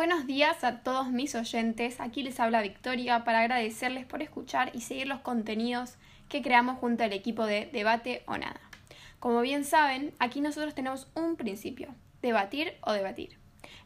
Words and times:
Buenos 0.00 0.26
días 0.26 0.64
a 0.64 0.78
todos 0.78 1.10
mis 1.10 1.34
oyentes. 1.34 2.00
Aquí 2.00 2.22
les 2.22 2.40
habla 2.40 2.62
Victoria 2.62 3.22
para 3.22 3.40
agradecerles 3.40 4.06
por 4.06 4.22
escuchar 4.22 4.70
y 4.72 4.80
seguir 4.80 5.06
los 5.06 5.20
contenidos 5.20 5.96
que 6.30 6.40
creamos 6.40 6.78
junto 6.78 7.04
al 7.04 7.12
equipo 7.12 7.44
de 7.44 7.68
Debate 7.70 8.22
o 8.24 8.38
Nada. 8.38 8.62
Como 9.18 9.42
bien 9.42 9.62
saben, 9.62 10.14
aquí 10.18 10.40
nosotros 10.40 10.74
tenemos 10.74 11.08
un 11.14 11.36
principio, 11.36 11.94
debatir 12.22 12.78
o 12.80 12.92
debatir. 12.92 13.36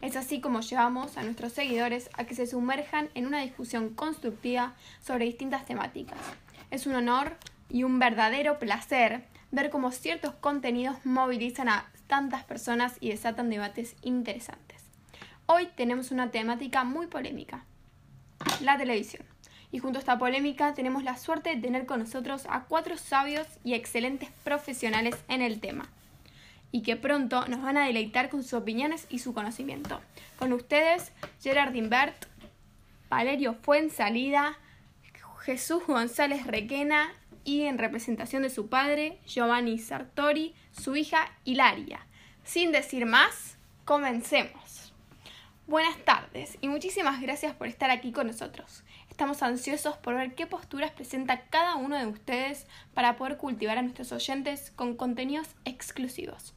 Es 0.00 0.14
así 0.14 0.40
como 0.40 0.60
llevamos 0.60 1.16
a 1.16 1.24
nuestros 1.24 1.52
seguidores 1.52 2.08
a 2.12 2.22
que 2.26 2.36
se 2.36 2.46
sumerjan 2.46 3.10
en 3.14 3.26
una 3.26 3.40
discusión 3.40 3.88
constructiva 3.92 4.76
sobre 5.02 5.24
distintas 5.24 5.64
temáticas. 5.64 6.20
Es 6.70 6.86
un 6.86 6.94
honor 6.94 7.36
y 7.68 7.82
un 7.82 7.98
verdadero 7.98 8.60
placer 8.60 9.24
ver 9.50 9.68
cómo 9.68 9.90
ciertos 9.90 10.32
contenidos 10.34 10.94
movilizan 11.04 11.68
a 11.68 11.90
tantas 12.06 12.44
personas 12.44 12.98
y 13.00 13.10
desatan 13.10 13.50
debates 13.50 13.96
interesantes. 14.02 14.63
Hoy 15.46 15.68
tenemos 15.76 16.10
una 16.10 16.30
temática 16.30 16.84
muy 16.84 17.06
polémica, 17.06 17.64
la 18.60 18.78
televisión. 18.78 19.24
Y 19.70 19.78
junto 19.78 19.98
a 19.98 20.00
esta 20.00 20.18
polémica 20.18 20.72
tenemos 20.72 21.04
la 21.04 21.18
suerte 21.18 21.54
de 21.54 21.60
tener 21.60 21.84
con 21.84 21.98
nosotros 21.98 22.46
a 22.48 22.64
cuatro 22.64 22.96
sabios 22.96 23.46
y 23.62 23.74
excelentes 23.74 24.30
profesionales 24.42 25.16
en 25.28 25.42
el 25.42 25.60
tema. 25.60 25.90
Y 26.72 26.82
que 26.82 26.96
pronto 26.96 27.46
nos 27.46 27.60
van 27.60 27.76
a 27.76 27.86
deleitar 27.86 28.30
con 28.30 28.42
sus 28.42 28.54
opiniones 28.54 29.06
y 29.10 29.18
su 29.18 29.34
conocimiento. 29.34 30.00
Con 30.38 30.54
ustedes, 30.54 31.12
Gerard 31.42 31.74
Invert, 31.74 32.24
Valerio 33.10 33.54
Fuensalida, 33.54 34.56
Jesús 35.40 35.82
González 35.86 36.46
Requena 36.46 37.12
y 37.44 37.64
en 37.64 37.76
representación 37.76 38.42
de 38.42 38.50
su 38.50 38.68
padre, 38.70 39.18
Giovanni 39.26 39.78
Sartori, 39.78 40.54
su 40.72 40.96
hija 40.96 41.30
Hilaria. 41.44 42.06
Sin 42.44 42.72
decir 42.72 43.04
más, 43.04 43.58
comencemos. 43.84 44.83
Buenas 45.66 45.96
tardes 46.04 46.58
y 46.60 46.68
muchísimas 46.68 47.22
gracias 47.22 47.54
por 47.54 47.68
estar 47.68 47.90
aquí 47.90 48.12
con 48.12 48.26
nosotros. 48.26 48.84
Estamos 49.08 49.42
ansiosos 49.42 49.96
por 49.96 50.14
ver 50.14 50.34
qué 50.34 50.46
posturas 50.46 50.90
presenta 50.90 51.46
cada 51.48 51.76
uno 51.76 51.96
de 51.96 52.06
ustedes 52.06 52.66
para 52.92 53.16
poder 53.16 53.38
cultivar 53.38 53.78
a 53.78 53.82
nuestros 53.82 54.12
oyentes 54.12 54.70
con 54.76 54.94
contenidos 54.94 55.48
exclusivos. 55.64 56.52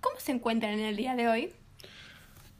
¿Cómo 0.00 0.20
se 0.20 0.30
encuentran 0.30 0.74
en 0.74 0.84
el 0.84 0.96
día 0.96 1.16
de 1.16 1.26
hoy? 1.26 1.52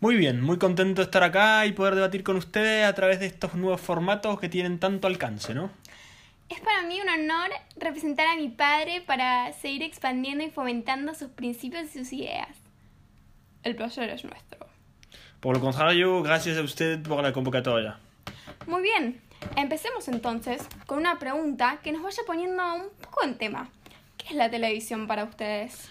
Muy 0.01 0.17
bien, 0.17 0.41
muy 0.41 0.59
contento 0.59 1.03
de 1.03 1.05
estar 1.05 1.23
acá 1.23 1.65
y 1.67 1.73
poder 1.73 1.95
debatir 1.95 2.25
con 2.25 2.35
ustedes 2.35 2.85
a 2.85 2.95
través 2.95 3.21
de 3.21 3.27
estos 3.27 3.55
nuevos 3.55 3.81
formatos 3.81 4.41
que 4.41 4.49
tienen 4.49 4.81
tanto 4.81 5.07
alcance, 5.07 5.55
¿no? 5.55 5.71
Es 6.49 6.61
para 6.61 6.83
mí 6.83 7.01
un 7.01 7.09
honor 7.09 7.51
representar 7.77 8.27
a 8.27 8.35
mi 8.35 8.49
padre 8.49 9.03
para 9.03 9.53
seguir 9.53 9.85
expandiendo 9.85 10.43
y 10.43 10.51
fomentando 10.51 11.15
sus 11.15 11.31
principios 11.31 11.85
y 11.95 11.99
sus 12.01 12.13
ideas. 12.13 12.59
El 13.63 13.77
placer 13.77 14.11
es 14.11 14.25
nuestro. 14.25 14.72
Por 15.43 15.57
lo 15.57 15.61
contrario, 15.61 16.23
gracias 16.23 16.57
a 16.57 16.63
usted 16.63 17.03
por 17.03 17.21
la 17.21 17.33
convocatoria. 17.33 17.99
Muy 18.69 18.81
bien, 18.81 19.21
empecemos 19.57 20.07
entonces 20.07 20.63
con 20.87 20.99
una 20.99 21.19
pregunta 21.19 21.81
que 21.83 21.91
nos 21.91 22.01
vaya 22.01 22.23
poniendo 22.25 22.63
un 22.75 22.91
poco 23.01 23.25
en 23.25 23.37
tema. 23.37 23.69
¿Qué 24.19 24.29
es 24.29 24.35
la 24.37 24.49
televisión 24.53 25.09
para 25.09 25.25
ustedes? 25.25 25.89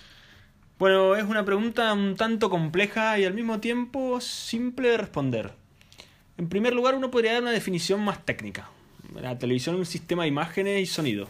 Bueno, 0.80 1.18
es 1.18 1.26
una 1.26 1.44
pregunta 1.44 1.92
un 1.92 2.16
tanto 2.16 2.50
compleja 2.50 3.20
y 3.20 3.26
al 3.26 3.34
mismo 3.34 3.60
tiempo 3.60 4.22
simple 4.22 4.88
de 4.92 4.98
responder. 4.98 5.52
En 6.38 6.48
primer 6.48 6.74
lugar, 6.74 6.96
uno 6.96 7.12
podría 7.12 7.34
dar 7.34 7.42
una 7.42 7.52
definición 7.52 8.02
más 8.06 8.26
técnica. 8.26 8.70
La 9.20 9.38
televisión 9.38 9.76
es 9.76 9.80
un 9.80 9.86
sistema 9.86 10.24
de 10.24 10.30
imágenes 10.30 10.82
y 10.82 10.86
sonido. 10.86 11.28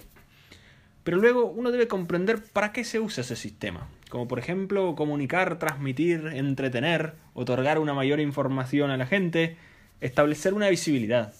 Pero 1.03 1.17
luego 1.17 1.45
uno 1.45 1.71
debe 1.71 1.87
comprender 1.87 2.43
para 2.43 2.71
qué 2.71 2.83
se 2.83 2.99
usa 2.99 3.21
ese 3.21 3.35
sistema, 3.35 3.87
como 4.09 4.27
por 4.27 4.39
ejemplo 4.39 4.95
comunicar, 4.95 5.57
transmitir, 5.57 6.27
entretener, 6.33 7.15
otorgar 7.33 7.79
una 7.79 7.93
mayor 7.93 8.19
información 8.19 8.91
a 8.91 8.97
la 8.97 9.07
gente, 9.07 9.57
establecer 9.99 10.53
una 10.53 10.69
visibilidad. 10.69 11.33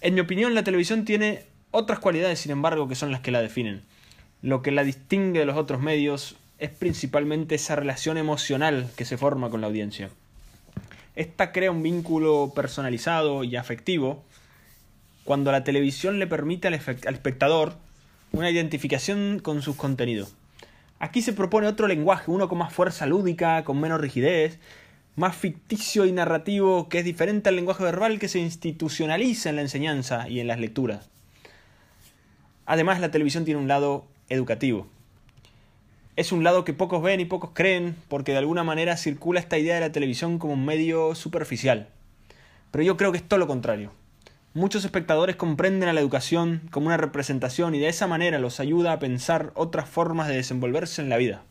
En 0.00 0.14
mi 0.14 0.20
opinión, 0.20 0.54
la 0.54 0.64
televisión 0.64 1.04
tiene 1.04 1.44
otras 1.70 2.00
cualidades, 2.00 2.40
sin 2.40 2.50
embargo, 2.50 2.88
que 2.88 2.96
son 2.96 3.12
las 3.12 3.20
que 3.20 3.30
la 3.30 3.40
definen. 3.40 3.82
Lo 4.42 4.62
que 4.62 4.72
la 4.72 4.82
distingue 4.82 5.40
de 5.40 5.46
los 5.46 5.56
otros 5.56 5.80
medios 5.80 6.36
es 6.58 6.70
principalmente 6.70 7.54
esa 7.54 7.76
relación 7.76 8.18
emocional 8.18 8.90
que 8.96 9.04
se 9.04 9.16
forma 9.16 9.50
con 9.50 9.60
la 9.60 9.68
audiencia. 9.68 10.10
Esta 11.14 11.52
crea 11.52 11.70
un 11.70 11.82
vínculo 11.82 12.52
personalizado 12.54 13.44
y 13.44 13.56
afectivo 13.56 14.24
cuando 15.24 15.52
la 15.52 15.64
televisión 15.64 16.18
le 16.18 16.26
permite 16.26 16.68
al, 16.68 16.74
espectador 16.74 17.74
una 18.32 18.50
identificación 18.50 19.38
con 19.38 19.62
sus 19.62 19.76
contenidos. 19.76 20.34
Aquí 20.98 21.20
se 21.20 21.32
propone 21.32 21.66
otro 21.66 21.86
lenguaje, 21.86 22.30
uno 22.30 22.48
con 22.48 22.58
más 22.58 22.72
fuerza 22.72 23.06
lúdica, 23.06 23.64
con 23.64 23.80
menos 23.80 24.00
rigidez, 24.00 24.58
más 25.16 25.36
ficticio 25.36 26.06
y 26.06 26.12
narrativo, 26.12 26.88
que 26.88 27.00
es 27.00 27.04
diferente 27.04 27.50
al 27.50 27.56
lenguaje 27.56 27.84
verbal 27.84 28.18
que 28.18 28.28
se 28.28 28.38
institucionaliza 28.38 29.50
en 29.50 29.56
la 29.56 29.62
enseñanza 29.62 30.28
y 30.28 30.40
en 30.40 30.46
las 30.46 30.58
lecturas. 30.58 31.10
Además, 32.64 33.00
la 33.00 33.10
televisión 33.10 33.44
tiene 33.44 33.60
un 33.60 33.68
lado 33.68 34.06
educativo. 34.28 34.86
Es 36.16 36.32
un 36.32 36.44
lado 36.44 36.64
que 36.64 36.72
pocos 36.72 37.02
ven 37.02 37.20
y 37.20 37.24
pocos 37.24 37.50
creen, 37.52 37.96
porque 38.08 38.32
de 38.32 38.38
alguna 38.38 38.64
manera 38.64 38.96
circula 38.96 39.40
esta 39.40 39.58
idea 39.58 39.74
de 39.74 39.80
la 39.80 39.92
televisión 39.92 40.38
como 40.38 40.54
un 40.54 40.64
medio 40.64 41.14
superficial. 41.14 41.88
Pero 42.70 42.84
yo 42.84 42.96
creo 42.96 43.12
que 43.12 43.18
es 43.18 43.28
todo 43.28 43.38
lo 43.38 43.46
contrario. 43.46 43.92
Muchos 44.54 44.84
espectadores 44.84 45.36
comprenden 45.36 45.88
a 45.88 45.94
la 45.94 46.00
educación 46.00 46.60
como 46.70 46.88
una 46.88 46.98
representación 46.98 47.74
y 47.74 47.78
de 47.78 47.88
esa 47.88 48.06
manera 48.06 48.38
los 48.38 48.60
ayuda 48.60 48.92
a 48.92 48.98
pensar 48.98 49.50
otras 49.54 49.88
formas 49.88 50.28
de 50.28 50.34
desenvolverse 50.34 51.00
en 51.00 51.08
la 51.08 51.16
vida. 51.16 51.42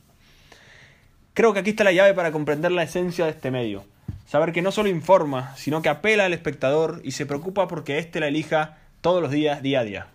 Creo 1.34 1.52
que 1.52 1.60
aquí 1.60 1.72
está 1.72 1.84
la 1.84 1.94
llave 1.94 2.14
para 2.14 2.32
comprender 2.32 2.72
la 2.72 2.84
esencia 2.84 3.26
de 3.26 3.32
este 3.32 3.50
medio. 3.50 3.86
Saber 4.28 4.52
que 4.52 4.62
no 4.62 4.72
solo 4.72 4.88
informa, 4.88 5.56
sino 5.56 5.82
que 5.82 5.90
apela 5.90 6.26
al 6.26 6.34
espectador 6.34 7.02
y 7.04 7.14
se 7.14 7.26
preocupa 7.26 7.68
porque 7.68 7.98
éste 7.98 8.20
la 8.20 8.28
elija 8.28 8.78
todos 9.02 9.20
los 9.20 9.32
días, 9.32 9.64
día 9.64 9.80
a 9.80 9.84
día. 9.84 10.08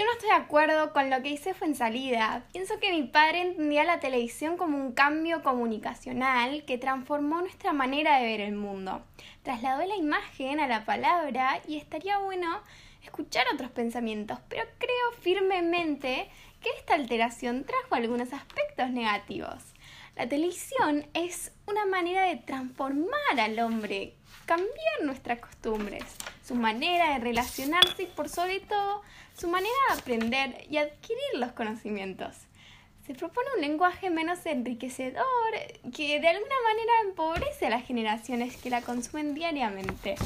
Yo 0.00 0.06
no 0.06 0.12
estoy 0.12 0.30
de 0.30 0.34
acuerdo 0.34 0.94
con 0.94 1.10
lo 1.10 1.22
que 1.22 1.28
dice 1.28 1.54
salida. 1.74 2.46
Pienso 2.52 2.80
que 2.80 2.90
mi 2.90 3.02
padre 3.02 3.42
entendía 3.42 3.84
la 3.84 4.00
televisión 4.00 4.56
como 4.56 4.78
un 4.78 4.92
cambio 4.92 5.42
comunicacional 5.42 6.64
que 6.64 6.78
transformó 6.78 7.42
nuestra 7.42 7.74
manera 7.74 8.16
de 8.16 8.24
ver 8.24 8.40
el 8.40 8.54
mundo. 8.54 9.04
Trasladó 9.42 9.84
la 9.84 9.96
imagen 9.96 10.58
a 10.58 10.68
la 10.68 10.86
palabra 10.86 11.60
y 11.68 11.76
estaría 11.76 12.16
bueno 12.16 12.62
escuchar 13.04 13.44
otros 13.52 13.70
pensamientos, 13.72 14.38
pero 14.48 14.62
creo 14.78 15.20
firmemente 15.20 16.30
que 16.62 16.70
esta 16.78 16.94
alteración 16.94 17.66
trajo 17.66 17.94
algunos 17.94 18.32
aspectos 18.32 18.88
negativos. 18.88 19.74
La 20.16 20.26
televisión 20.26 21.08
es 21.12 21.52
una 21.66 21.84
manera 21.84 22.22
de 22.22 22.36
transformar 22.36 23.38
al 23.38 23.58
hombre, 23.58 24.14
cambiar 24.50 25.04
nuestras 25.04 25.38
costumbres, 25.38 26.02
su 26.44 26.56
manera 26.56 27.12
de 27.12 27.20
relacionarse 27.20 28.02
y 28.02 28.06
por 28.06 28.28
sobre 28.28 28.58
todo 28.58 29.00
su 29.38 29.46
manera 29.46 29.72
de 29.88 30.00
aprender 30.00 30.66
y 30.68 30.78
adquirir 30.78 31.34
los 31.34 31.52
conocimientos. 31.52 32.34
Se 33.06 33.14
propone 33.14 33.46
un 33.54 33.60
lenguaje 33.60 34.10
menos 34.10 34.44
enriquecedor 34.46 35.24
que 35.94 36.18
de 36.18 36.26
alguna 36.26 36.54
manera 36.64 36.92
empobrece 37.04 37.66
a 37.66 37.70
las 37.70 37.86
generaciones 37.86 38.56
que 38.56 38.70
la 38.70 38.82
consumen 38.82 39.36
diariamente. 39.36 40.16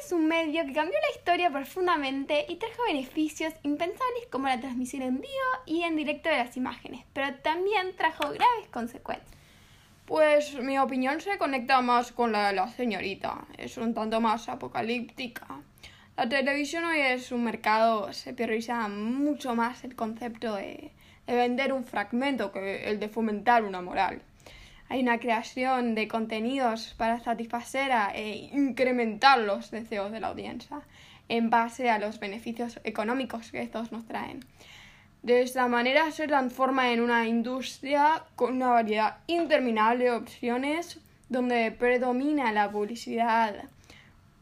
Es 0.00 0.10
un 0.10 0.26
medio 0.26 0.64
que 0.64 0.72
cambió 0.72 0.98
la 0.98 1.18
historia 1.18 1.50
profundamente 1.50 2.46
y 2.48 2.56
trajo 2.56 2.84
beneficios 2.86 3.52
impensables 3.64 4.28
como 4.30 4.48
la 4.48 4.58
transmisión 4.58 5.02
en 5.02 5.20
vivo 5.20 5.50
y 5.66 5.82
en 5.82 5.94
directo 5.94 6.30
de 6.30 6.38
las 6.38 6.56
imágenes, 6.56 7.04
pero 7.12 7.34
también 7.42 7.94
trajo 7.94 8.30
graves 8.30 8.68
consecuencias. 8.70 9.43
Pues 10.06 10.54
mi 10.60 10.78
opinión 10.78 11.22
se 11.22 11.38
conecta 11.38 11.80
más 11.80 12.12
con 12.12 12.30
la 12.30 12.48
de 12.48 12.52
la 12.52 12.68
señorita, 12.68 13.46
es 13.56 13.78
un 13.78 13.94
tanto 13.94 14.20
más 14.20 14.50
apocalíptica. 14.50 15.46
La 16.14 16.28
televisión 16.28 16.84
hoy 16.84 17.00
es 17.00 17.32
un 17.32 17.42
mercado, 17.42 18.12
se 18.12 18.34
prioriza 18.34 18.86
mucho 18.88 19.54
más 19.54 19.82
el 19.82 19.96
concepto 19.96 20.56
de, 20.56 20.92
vender 21.26 21.72
un 21.72 21.84
fragmento 21.84 22.52
que 22.52 22.84
el 22.90 23.00
de 23.00 23.08
fomentar 23.08 23.64
una 23.64 23.80
moral. 23.80 24.20
Hay 24.90 25.00
una 25.00 25.18
creación 25.18 25.94
de 25.94 26.06
contenidos 26.06 26.94
para 26.98 27.20
satisfacer 27.20 27.90
e 28.14 28.50
incrementar 28.52 29.38
los 29.38 29.70
deseos 29.70 30.12
de 30.12 30.20
la 30.20 30.28
audiencia 30.28 30.82
en 31.30 31.48
base 31.48 31.88
a 31.88 31.98
los 31.98 32.20
beneficios 32.20 32.78
económicos 32.84 33.50
que 33.50 33.62
estos 33.62 33.90
nos 33.90 34.06
traen. 34.06 34.44
De 35.24 35.42
esta 35.42 35.66
manera 35.68 36.12
se 36.12 36.28
transforma 36.28 36.92
en 36.92 37.00
una 37.00 37.26
industria 37.26 38.22
con 38.36 38.54
una 38.54 38.68
variedad 38.68 39.16
interminable 39.26 40.04
de 40.04 40.10
opciones 40.12 41.00
donde 41.28 41.72
predomina 41.72 42.52
la 42.52 42.70
publicidad 42.70 43.64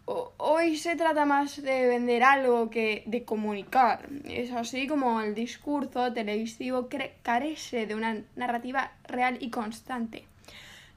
hoy 0.05 0.77
se 0.77 0.97
trata 0.97 1.25
más 1.25 1.63
de 1.63 1.87
vender 1.87 2.23
algo 2.23 2.71
que 2.71 3.03
de 3.07 3.25
comunicar. 3.25 4.09
Es 4.25 4.53
así 4.53 4.87
como 4.87 5.21
el 5.21 5.35
discurso 5.35 6.13
televisivo 6.13 6.89
carece 7.23 7.87
de 7.87 7.95
una 7.95 8.23
narrativa 8.37 8.93
real 9.05 9.39
y 9.41 9.51
constante. 9.51 10.25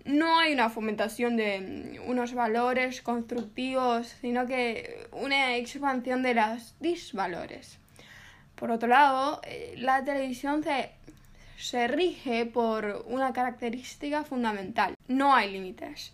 No 0.04 0.40
hay 0.40 0.54
una 0.54 0.70
fomentación 0.70 1.36
de 1.36 2.00
unos 2.06 2.34
valores 2.34 3.02
constructivos, 3.02 4.08
sino 4.22 4.46
que 4.46 5.08
una 5.12 5.56
expansión 5.56 6.22
de 6.22 6.36
los 6.36 6.76
disvalores. 6.80 7.80
Por 8.56 8.72
otro 8.72 8.88
lado, 8.88 9.42
eh, 9.44 9.76
la 9.78 10.04
televisión 10.04 10.64
se, 10.64 10.92
se 11.58 11.88
rige 11.88 12.46
por 12.46 13.06
una 13.08 13.34
característica 13.34 14.24
fundamental. 14.24 14.96
No 15.08 15.36
hay 15.36 15.52
límites. 15.52 16.14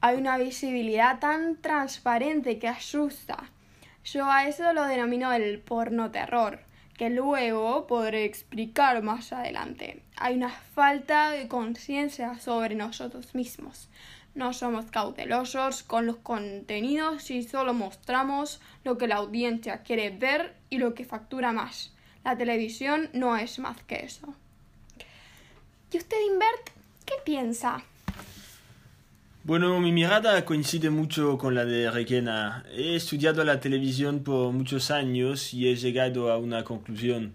Hay 0.00 0.16
una 0.16 0.38
visibilidad 0.38 1.18
tan 1.18 1.56
transparente 1.56 2.58
que 2.58 2.68
asusta. 2.68 3.50
Yo 4.04 4.30
a 4.30 4.46
eso 4.46 4.72
lo 4.72 4.84
denomino 4.84 5.32
el 5.32 5.58
porno 5.58 6.10
terror, 6.10 6.60
que 6.96 7.10
luego 7.10 7.86
podré 7.86 8.24
explicar 8.24 9.02
más 9.02 9.32
adelante. 9.32 10.02
Hay 10.16 10.36
una 10.36 10.48
falta 10.48 11.30
de 11.30 11.48
conciencia 11.48 12.38
sobre 12.38 12.74
nosotros 12.74 13.34
mismos. 13.34 13.88
No 14.34 14.52
somos 14.52 14.86
cautelosos 14.86 15.82
con 15.82 16.06
los 16.06 16.16
contenidos 16.16 17.30
y 17.30 17.42
solo 17.42 17.74
mostramos 17.74 18.60
lo 18.84 18.96
que 18.96 19.08
la 19.08 19.16
audiencia 19.16 19.82
quiere 19.82 20.10
ver 20.10 20.54
y 20.70 20.78
lo 20.78 20.94
que 20.94 21.04
factura 21.04 21.52
más. 21.52 21.92
La 22.24 22.36
televisión 22.36 23.10
no 23.12 23.36
es 23.36 23.58
más 23.58 23.82
que 23.82 24.04
eso. 24.04 24.34
¿Y 25.92 25.96
usted, 25.96 26.16
Invert, 26.30 26.70
qué 27.04 27.14
piensa? 27.24 27.82
Bueno, 29.42 29.80
mi 29.80 29.90
mirada 29.90 30.44
coincide 30.44 30.90
mucho 30.90 31.38
con 31.38 31.54
la 31.54 31.64
de 31.64 31.90
Requena. 31.90 32.64
He 32.72 32.94
estudiado 32.94 33.42
la 33.42 33.58
televisión 33.58 34.22
por 34.22 34.52
muchos 34.52 34.90
años 34.90 35.52
y 35.54 35.68
he 35.68 35.74
llegado 35.74 36.30
a 36.30 36.38
una 36.38 36.62
conclusión. 36.62 37.34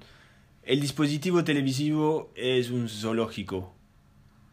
El 0.63 0.79
dispositivo 0.79 1.43
televisivo 1.43 2.31
es 2.35 2.69
un 2.69 2.87
zoológico. 2.87 3.73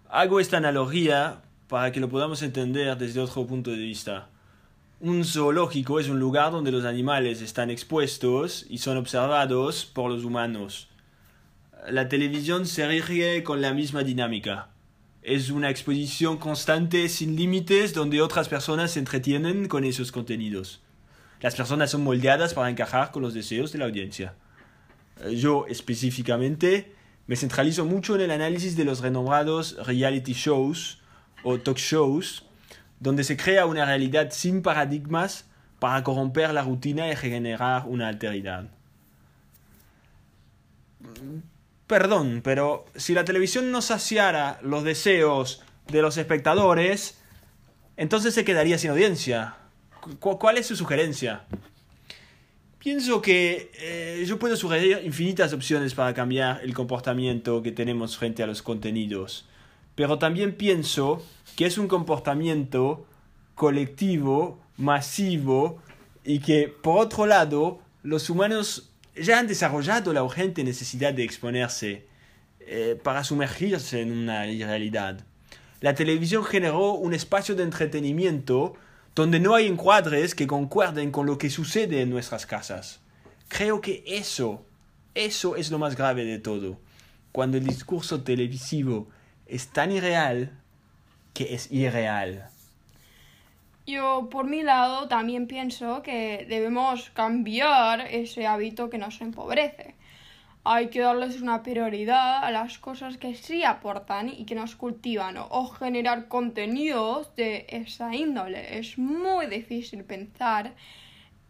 Hago 0.08 0.40
esta 0.40 0.56
analogía 0.56 1.42
para 1.72 1.90
que 1.90 2.00
lo 2.00 2.10
podamos 2.10 2.42
entender 2.42 2.98
desde 2.98 3.18
otro 3.18 3.46
punto 3.46 3.70
de 3.70 3.78
vista. 3.78 4.28
Un 5.00 5.24
zoológico 5.24 6.00
es 6.00 6.10
un 6.10 6.20
lugar 6.20 6.52
donde 6.52 6.70
los 6.70 6.84
animales 6.84 7.40
están 7.40 7.70
expuestos 7.70 8.66
y 8.68 8.76
son 8.76 8.98
observados 8.98 9.86
por 9.86 10.10
los 10.10 10.22
humanos. 10.22 10.90
La 11.88 12.10
televisión 12.10 12.66
se 12.66 12.86
rige 12.86 13.42
con 13.42 13.62
la 13.62 13.72
misma 13.72 14.02
dinámica. 14.02 14.68
Es 15.22 15.48
una 15.48 15.70
exposición 15.70 16.36
constante 16.36 17.08
sin 17.08 17.36
límites 17.36 17.94
donde 17.94 18.20
otras 18.20 18.50
personas 18.50 18.90
se 18.90 18.98
entretienen 18.98 19.66
con 19.66 19.84
esos 19.84 20.12
contenidos. 20.12 20.82
Las 21.40 21.54
personas 21.56 21.90
son 21.90 22.04
moldeadas 22.04 22.52
para 22.52 22.68
encajar 22.68 23.12
con 23.12 23.22
los 23.22 23.32
deseos 23.32 23.72
de 23.72 23.78
la 23.78 23.86
audiencia. 23.86 24.34
Yo 25.34 25.64
específicamente 25.70 26.94
me 27.26 27.36
centralizo 27.36 27.86
mucho 27.86 28.14
en 28.16 28.20
el 28.20 28.30
análisis 28.30 28.76
de 28.76 28.84
los 28.84 29.00
renombrados 29.00 29.78
reality 29.86 30.34
shows 30.34 30.98
o 31.42 31.58
talk 31.58 31.78
shows 31.78 32.44
donde 33.02 33.24
se 33.24 33.36
crea 33.36 33.66
una 33.66 33.84
realidad 33.84 34.28
sin 34.30 34.62
paradigmas 34.62 35.44
para 35.80 36.04
corromper 36.04 36.54
la 36.54 36.62
rutina 36.62 37.08
y 37.08 37.14
regenerar 37.14 37.84
una 37.86 38.06
alteridad. 38.06 38.68
Perdón, 41.88 42.42
pero 42.44 42.84
si 42.94 43.12
la 43.12 43.24
televisión 43.24 43.72
no 43.72 43.82
saciara 43.82 44.60
los 44.62 44.84
deseos 44.84 45.62
de 45.88 46.00
los 46.00 46.16
espectadores, 46.16 47.18
entonces 47.96 48.34
se 48.34 48.44
quedaría 48.44 48.78
sin 48.78 48.90
audiencia. 48.90 49.56
¿Cuál 50.20 50.58
es 50.58 50.68
su 50.68 50.76
sugerencia? 50.76 51.44
Pienso 52.78 53.20
que 53.20 53.72
eh, 53.80 54.24
yo 54.26 54.38
puedo 54.38 54.56
sugerir 54.56 55.00
infinitas 55.04 55.52
opciones 55.52 55.94
para 55.94 56.14
cambiar 56.14 56.60
el 56.62 56.72
comportamiento 56.72 57.62
que 57.62 57.72
tenemos 57.72 58.16
frente 58.16 58.44
a 58.44 58.46
los 58.46 58.62
contenidos 58.62 59.46
pero 59.94 60.18
también 60.18 60.56
pienso 60.56 61.24
que 61.56 61.66
es 61.66 61.78
un 61.78 61.88
comportamiento 61.88 63.06
colectivo, 63.54 64.60
masivo, 64.76 65.80
y 66.24 66.38
que 66.38 66.68
por 66.68 67.00
otro 67.00 67.26
lado 67.26 67.80
los 68.02 68.30
humanos 68.30 68.90
ya 69.14 69.38
han 69.38 69.46
desarrollado 69.46 70.12
la 70.12 70.22
urgente 70.22 70.64
necesidad 70.64 71.12
de 71.12 71.24
exponerse 71.24 72.06
eh, 72.60 72.98
para 73.02 73.24
sumergirse 73.24 74.00
en 74.00 74.12
una 74.12 74.44
realidad. 74.44 75.24
La 75.80 75.94
televisión 75.94 76.44
generó 76.44 76.92
un 76.92 77.12
espacio 77.12 77.54
de 77.54 77.64
entretenimiento 77.64 78.74
donde 79.14 79.40
no 79.40 79.54
hay 79.54 79.66
encuadres 79.66 80.34
que 80.34 80.46
concuerden 80.46 81.10
con 81.10 81.26
lo 81.26 81.38
que 81.38 81.50
sucede 81.50 82.00
en 82.00 82.10
nuestras 82.10 82.46
casas. 82.46 83.00
Creo 83.48 83.80
que 83.80 84.02
eso, 84.06 84.64
eso 85.14 85.56
es 85.56 85.70
lo 85.70 85.78
más 85.78 85.96
grave 85.96 86.24
de 86.24 86.38
todo. 86.38 86.78
Cuando 87.32 87.58
el 87.58 87.66
discurso 87.66 88.22
televisivo 88.22 89.08
es 89.52 89.68
tan 89.68 89.92
irreal 89.92 90.50
que 91.34 91.54
es 91.54 91.70
irreal. 91.70 92.48
Yo, 93.86 94.28
por 94.30 94.46
mi 94.46 94.62
lado, 94.62 95.08
también 95.08 95.46
pienso 95.46 96.02
que 96.02 96.46
debemos 96.48 97.10
cambiar 97.10 98.00
ese 98.10 98.46
hábito 98.46 98.88
que 98.88 98.96
nos 98.96 99.20
empobrece. 99.20 99.94
Hay 100.64 100.88
que 100.88 101.00
darles 101.00 101.42
una 101.42 101.62
prioridad 101.62 102.44
a 102.44 102.50
las 102.50 102.78
cosas 102.78 103.18
que 103.18 103.34
sí 103.34 103.64
aportan 103.64 104.28
y 104.28 104.44
que 104.46 104.54
nos 104.54 104.76
cultivan 104.76 105.36
o 105.36 105.66
generar 105.66 106.28
contenidos 106.28 107.34
de 107.34 107.66
esa 107.68 108.14
índole. 108.14 108.78
Es 108.78 108.96
muy 108.96 109.46
difícil 109.46 110.04
pensar 110.04 110.72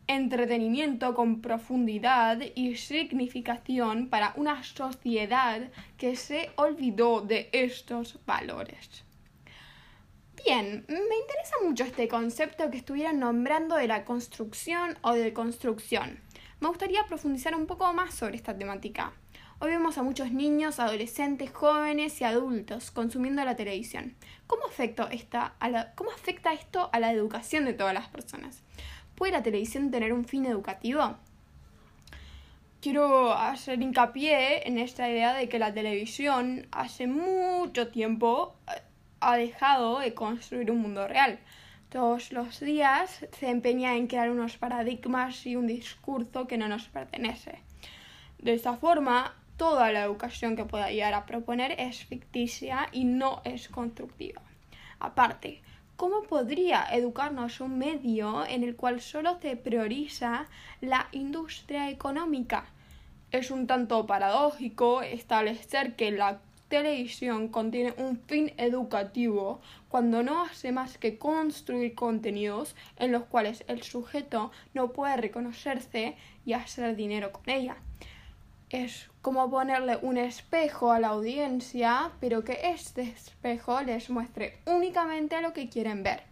entretenimiento 0.07 1.15
con 1.15 1.41
profundidad 1.41 2.41
y 2.55 2.77
significación 2.77 4.09
para 4.09 4.33
una 4.37 4.63
sociedad 4.63 5.71
que 5.97 6.17
se 6.17 6.51
olvidó 6.57 7.21
de 7.21 7.49
estos 7.53 8.19
valores. 8.27 9.05
Bien, 10.45 10.85
me 10.89 10.95
interesa 10.97 11.57
mucho 11.65 11.85
este 11.85 12.09
concepto 12.09 12.71
que 12.71 12.79
estuvieran 12.79 13.21
nombrando 13.21 13.77
de 13.77 13.87
la 13.87 14.05
construcción 14.05 14.99
o 15.03 15.13
de 15.13 15.33
construcción. 15.33 16.19
Me 16.61 16.69
gustaría 16.69 17.05
profundizar 17.07 17.55
un 17.55 17.67
poco 17.67 17.93
más 17.93 18.15
sobre 18.15 18.37
esta 18.37 18.57
temática. 18.57 19.13
Hoy 19.61 19.71
vemos 19.71 19.97
a 19.99 20.03
muchos 20.03 20.33
niños, 20.33 20.81
adolescentes, 20.81 21.53
jóvenes 21.53 22.21
y 22.21 22.25
adultos 22.25 22.91
consumiendo 22.91 23.45
la 23.45 23.55
televisión. 23.55 24.17
¿Cómo 24.49 24.67
afecta, 24.67 25.09
esta 25.13 25.55
¿Cómo 25.95 26.11
afecta 26.11 26.53
esto 26.53 26.91
a 26.93 26.99
la 26.99 27.13
educación 27.13 27.65
de 27.65 27.75
todas 27.75 27.95
las 27.95 28.09
personas? 28.09 28.65
¿Puede 29.15 29.33
la 29.33 29.43
televisión 29.43 29.91
tener 29.91 30.13
un 30.13 30.25
fin 30.25 30.47
educativo? 30.47 31.17
Quiero 32.81 33.33
hacer 33.33 33.81
hincapié 33.81 34.67
en 34.67 34.79
esta 34.79 35.09
idea 35.09 35.35
de 35.35 35.49
que 35.49 35.61
la 35.61 35.73
televisión 35.73 36.67
hace 36.73 37.07
mucho 37.07 37.89
tiempo 37.89 38.57
eh, 38.67 38.83
ha 39.21 39.37
dejado 39.37 40.01
de 40.01 40.15
construir 40.15 40.71
un 40.71 40.79
mundo 40.79 41.07
real. 41.07 41.39
Todos 41.91 42.33
los 42.33 42.59
días 42.59 43.25
se 43.39 43.51
empeña 43.51 43.95
en 43.97 44.07
crear 44.09 44.31
unos 44.31 44.57
paradigmas 44.57 45.47
y 45.47 45.55
un 45.57 45.67
discurso 45.67 46.49
que 46.49 46.59
no 46.59 46.67
nos 46.67 46.89
pertenece. 46.89 47.61
De 48.39 48.55
esta 48.55 48.77
forma, 48.77 49.37
toda 49.57 49.93
la 49.93 50.03
educación 50.03 50.57
que 50.57 50.65
pueda 50.65 50.91
llegar 50.91 51.15
a 51.15 51.27
proponer 51.27 51.77
es 51.79 52.05
ficticia 52.05 52.89
y 52.91 53.05
no 53.05 53.43
es 53.45 53.69
constructiva. 53.69 54.43
Aparte, 54.99 55.63
¿Cómo 56.03 56.25
podría 56.25 56.85
educarnos 56.91 57.61
un 57.61 57.79
medio 57.79 58.45
en 58.45 58.65
el 58.65 58.75
cual 58.75 59.01
solo 59.01 59.39
se 59.41 59.55
prioriza 59.55 60.47
la 60.81 61.07
industria 61.13 61.91
económica? 61.91 62.65
Es 63.31 63.53
un 63.53 63.69
tanto 63.69 64.05
paradójico 64.05 65.03
establecer 65.03 65.95
que 65.95 66.11
la 66.11 66.41
televisión 66.67 67.47
contiene 67.47 67.95
un 67.99 68.19
fin 68.19 68.53
educativo 68.57 69.61
cuando 69.89 70.25
no 70.25 70.43
hace 70.43 70.73
más 70.73 70.99
que 70.99 71.19
construir 71.19 71.95
contenidos 71.95 72.75
en 72.97 73.13
los 73.13 73.23
cuales 73.23 73.63
el 73.69 73.85
sujeto 73.85 74.51
no 74.75 74.91
puede 74.91 75.17
reconocerse 75.19 76.17
y 76.45 76.55
hacer 76.55 76.97
dinero 76.97 77.31
con 77.31 77.49
ella 77.49 77.77
es 78.71 79.09
como 79.23 79.49
ponerle 79.49 79.99
un 80.03 80.17
espejo 80.17 80.91
a 80.91 80.99
la 80.99 81.09
audiencia, 81.09 82.11
pero 82.21 82.43
que 82.43 82.59
este 82.65 83.03
espejo 83.03 83.81
les 83.83 84.11
muestre 84.11 84.59
únicamente 84.67 85.41
lo 85.41 85.53
que 85.53 85.69
quieren 85.69 86.03
ver, 86.03 86.25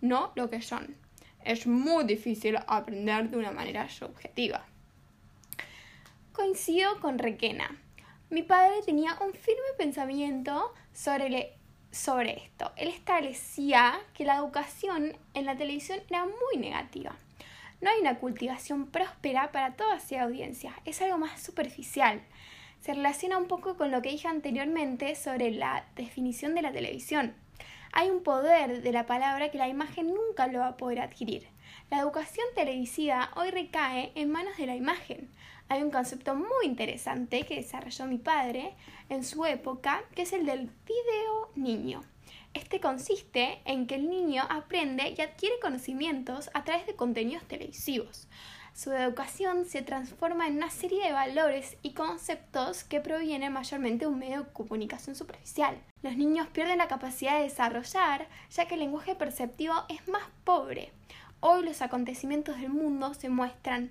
no 0.00 0.30
lo 0.36 0.48
que 0.48 0.62
son. 0.62 0.96
Es 1.44 1.66
muy 1.66 2.04
difícil 2.04 2.56
aprender 2.68 3.28
de 3.28 3.36
una 3.36 3.50
manera 3.50 3.88
subjetiva. 3.88 4.64
Coincido 6.32 7.00
con 7.00 7.18
Requena. 7.18 7.76
Mi 8.30 8.44
padre 8.44 8.82
tenía 8.86 9.18
un 9.20 9.32
firme 9.32 9.72
pensamiento 9.76 10.72
sobre, 10.92 11.54
sobre 11.90 12.44
esto. 12.44 12.70
Él 12.76 12.88
establecía 12.88 13.98
que 14.14 14.24
la 14.24 14.36
educación 14.36 15.16
en 15.34 15.44
la 15.44 15.56
televisión 15.56 15.98
era 16.08 16.24
muy 16.24 16.60
negativa 16.60 17.16
no 17.80 17.90
hay 17.90 18.00
una 18.00 18.18
cultivación 18.18 18.86
próspera 18.86 19.52
para 19.52 19.74
toda 19.74 19.96
esa 19.96 20.22
audiencia, 20.22 20.72
es 20.84 21.00
algo 21.00 21.18
más 21.18 21.40
superficial. 21.40 22.22
Se 22.80 22.94
relaciona 22.94 23.38
un 23.38 23.46
poco 23.46 23.76
con 23.76 23.90
lo 23.90 24.02
que 24.02 24.10
dije 24.10 24.28
anteriormente 24.28 25.14
sobre 25.14 25.50
la 25.50 25.84
definición 25.96 26.54
de 26.54 26.62
la 26.62 26.72
televisión. 26.72 27.34
Hay 27.92 28.10
un 28.10 28.22
poder 28.22 28.82
de 28.82 28.92
la 28.92 29.06
palabra 29.06 29.50
que 29.50 29.58
la 29.58 29.68
imagen 29.68 30.08
nunca 30.08 30.46
lo 30.46 30.60
va 30.60 30.68
a 30.68 30.76
poder 30.76 31.00
adquirir. 31.00 31.48
La 31.90 32.00
educación 32.00 32.46
televisiva 32.54 33.30
hoy 33.36 33.50
recae 33.50 34.12
en 34.14 34.30
manos 34.30 34.56
de 34.56 34.66
la 34.66 34.76
imagen. 34.76 35.30
Hay 35.68 35.82
un 35.82 35.90
concepto 35.90 36.34
muy 36.34 36.64
interesante 36.64 37.44
que 37.44 37.56
desarrolló 37.56 38.06
mi 38.06 38.18
padre 38.18 38.74
en 39.08 39.24
su 39.24 39.44
época, 39.44 40.02
que 40.14 40.22
es 40.22 40.32
el 40.32 40.46
del 40.46 40.70
video 40.86 41.50
niño. 41.54 42.02
Este 42.54 42.80
consiste 42.80 43.60
en 43.64 43.86
que 43.86 43.96
el 43.96 44.08
niño 44.08 44.44
aprende 44.48 45.14
y 45.16 45.20
adquiere 45.20 45.60
conocimientos 45.60 46.50
a 46.54 46.64
través 46.64 46.86
de 46.86 46.96
contenidos 46.96 47.44
televisivos. 47.44 48.28
Su 48.74 48.92
educación 48.92 49.64
se 49.64 49.82
transforma 49.82 50.46
en 50.46 50.56
una 50.56 50.70
serie 50.70 51.04
de 51.04 51.12
valores 51.12 51.76
y 51.82 51.94
conceptos 51.94 52.84
que 52.84 53.00
provienen 53.00 53.52
mayormente 53.52 54.04
de 54.04 54.10
un 54.12 54.20
medio 54.20 54.44
de 54.44 54.52
comunicación 54.52 55.16
superficial. 55.16 55.82
Los 56.02 56.16
niños 56.16 56.46
pierden 56.46 56.78
la 56.78 56.86
capacidad 56.86 57.38
de 57.38 57.44
desarrollar, 57.44 58.28
ya 58.50 58.66
que 58.66 58.74
el 58.74 58.80
lenguaje 58.80 59.16
perceptivo 59.16 59.74
es 59.88 60.06
más 60.06 60.22
pobre. 60.44 60.92
Hoy 61.40 61.64
los 61.64 61.82
acontecimientos 61.82 62.60
del 62.60 62.70
mundo 62.70 63.14
se 63.14 63.28
muestran, 63.28 63.90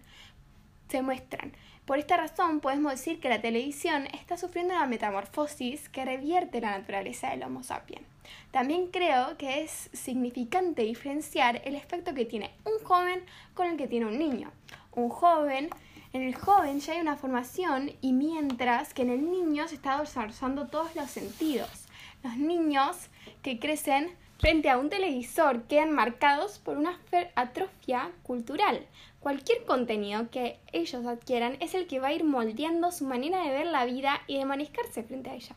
se 0.88 1.02
muestran. 1.02 1.52
Por 1.88 2.00
esta 2.00 2.18
razón 2.18 2.60
podemos 2.60 2.92
decir 2.92 3.22
que 3.22 3.30
la 3.30 3.40
televisión 3.40 4.08
está 4.08 4.36
sufriendo 4.36 4.74
una 4.74 4.86
metamorfosis 4.88 5.88
que 5.88 6.04
revierte 6.04 6.60
la 6.60 6.78
naturaleza 6.78 7.30
del 7.30 7.44
Homo 7.44 7.64
sapiens. 7.64 8.06
También 8.52 8.88
creo 8.88 9.38
que 9.38 9.64
es 9.64 9.90
significante 9.94 10.82
diferenciar 10.82 11.62
el 11.64 11.76
efecto 11.76 12.14
que 12.14 12.26
tiene 12.26 12.52
un 12.66 12.86
joven 12.86 13.24
con 13.54 13.68
el 13.68 13.78
que 13.78 13.88
tiene 13.88 14.06
un 14.06 14.20
niño. 14.20 14.52
Un 14.96 15.08
joven, 15.08 15.70
en 16.12 16.24
el 16.24 16.36
joven 16.36 16.82
ya 16.82 16.92
hay 16.92 17.00
una 17.00 17.16
formación 17.16 17.94
y 18.02 18.12
mientras 18.12 18.94
que 18.94 19.04
en 19.04 19.12
el 19.12 19.32
niño 19.32 19.66
se 19.70 19.76
está 19.76 19.98
desarrollando 20.02 20.68
todos 20.68 20.94
los 20.94 21.10
sentidos. 21.10 21.86
Los 22.22 22.36
niños 22.36 23.08
que 23.42 23.60
crecen 23.60 24.14
frente 24.40 24.70
a 24.70 24.78
un 24.78 24.90
televisor 24.90 25.64
quedan 25.64 25.94
marcados 25.94 26.60
por 26.60 26.78
una 26.78 27.00
atrofia 27.36 28.12
cultural. 28.24 28.86
Cualquier 29.28 29.66
contenido 29.66 30.32
que 30.32 30.58
ellos 30.72 31.06
adquieran 31.06 31.58
es 31.60 31.74
el 31.74 31.86
que 31.86 32.00
va 32.00 32.08
a 32.08 32.14
ir 32.14 32.24
moldeando 32.24 32.94
su 32.94 33.04
manera 33.04 33.44
de 33.44 33.50
ver 33.50 33.68
la 33.68 33.84
vida 33.84 34.22
y 34.26 34.38
de 34.38 34.46
manejarse 34.46 35.04
frente 35.04 35.30
a 35.30 35.36
ella. 35.36 35.54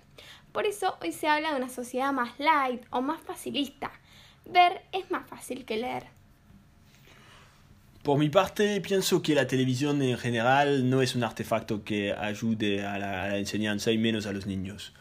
Por 0.51 0.67
eso 0.67 0.97
hoy 1.01 1.13
se 1.13 1.29
habla 1.29 1.53
de 1.53 1.59
una 1.59 1.69
sociedad 1.69 2.13
más 2.13 2.37
light 2.41 2.83
o 2.91 3.01
más 3.01 3.23
facilista. 3.23 3.93
Ver 4.45 4.83
es 4.91 5.09
más 5.13 5.25
fácil 5.29 5.65
que 5.65 5.77
leer. 5.77 6.07
Por 8.03 8.19
mi 8.19 8.29
parte, 8.29 8.81
pienso 8.81 9.23
que 9.23 9.37
la 9.37 9.47
televisión 9.47 10.03
en 10.03 10.19
general 10.19 10.91
no 10.91 11.01
es 11.01 11.15
un 11.15 11.23
artefacto 11.23 11.85
que 11.85 12.13
ayude 12.13 12.85
a 12.85 12.99
la, 12.99 13.39
enseñanza 13.39 13.93
y 13.93 13.99
menos 13.99 14.27
a 14.27 14.33
los 14.33 14.47
niños. 14.47 14.95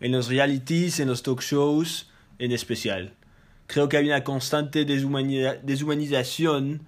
En 0.00 0.12
los 0.12 0.28
realities, 0.28 1.00
en 1.00 1.08
los 1.08 1.22
talk 1.22 1.42
shows 1.42 2.10
en 2.38 2.52
especial. 2.52 3.12
Creo 3.66 3.90
que 3.90 3.98
hay 3.98 4.06
una 4.06 4.24
constante 4.24 4.86
deshumanización, 4.86 6.86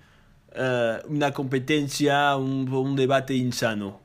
eh, 0.55 0.99
una 1.09 1.33
competencia, 1.33 2.37
un, 2.37 2.97
debate 2.97 3.35
insano. 3.35 4.01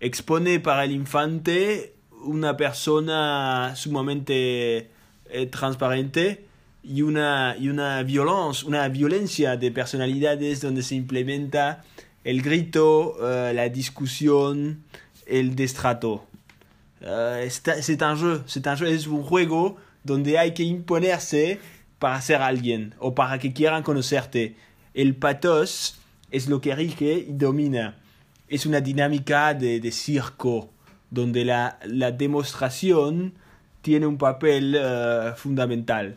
Expone 0.00 0.60
para 0.60 0.84
el 0.84 0.92
infante 0.92 1.94
una 2.24 2.56
persona 2.56 3.72
sumamente 3.76 4.90
eh, 5.30 5.46
transparente 5.50 6.46
y 6.82 7.02
una, 7.02 7.56
y 7.58 7.68
una 7.68 8.02
violencia, 8.02 8.66
una 8.66 8.88
violencia 8.88 9.56
de 9.56 9.70
personalidades 9.70 10.60
donde 10.60 10.82
se 10.82 10.94
implementa 10.94 11.84
el 12.24 12.42
grito, 12.42 13.16
eh, 13.22 13.52
la 13.54 13.68
discusión, 13.68 14.84
el 15.26 15.54
destrato. 15.56 16.24
Uh, 17.00 17.48
c'est 17.48 18.02
un 18.02 18.86
es 18.86 19.06
un 19.06 19.22
juego 19.22 19.76
donde 20.04 20.36
hay 20.36 20.52
que 20.52 20.64
imponerse 20.64 21.60
para 21.98 22.20
ser 22.20 22.42
alguien 22.42 22.94
o 22.98 23.14
para 23.14 23.38
que 23.38 23.52
quieran 23.52 23.82
conocerte. 23.82 24.56
El 24.98 25.14
patos 25.14 25.94
es 26.32 26.48
lo 26.48 26.60
que 26.60 26.74
rige 26.74 27.24
y 27.28 27.32
domina. 27.32 27.98
Es 28.48 28.66
una 28.66 28.80
dinámica 28.80 29.54
de, 29.54 29.78
de 29.78 29.92
circo 29.92 30.70
donde 31.08 31.44
la, 31.44 31.78
la 31.86 32.10
demostración 32.10 33.34
tiene 33.80 34.08
un 34.08 34.18
papel 34.18 34.74
uh, 34.74 35.36
fundamental. 35.36 36.16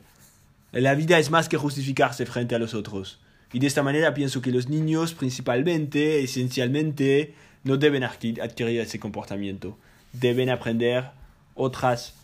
La 0.72 0.96
vida 0.96 1.20
es 1.20 1.30
más 1.30 1.48
que 1.48 1.58
justificarse 1.58 2.26
frente 2.26 2.56
a 2.56 2.58
los 2.58 2.74
otros. 2.74 3.20
Y 3.54 3.60
de 3.60 3.68
esta 3.68 3.84
manera 3.84 4.16
pienso 4.16 4.42
que 4.42 4.50
los 4.50 4.68
niños 4.68 5.14
principalmente, 5.14 6.24
esencialmente, 6.24 7.36
no 7.64 7.78
deben 7.78 8.04
adquirir 8.04 8.80
ese 8.80 9.00
comportamiento. 9.00 9.78
Deben 10.12 10.50
aprender 10.50 11.12
otras 11.54 12.16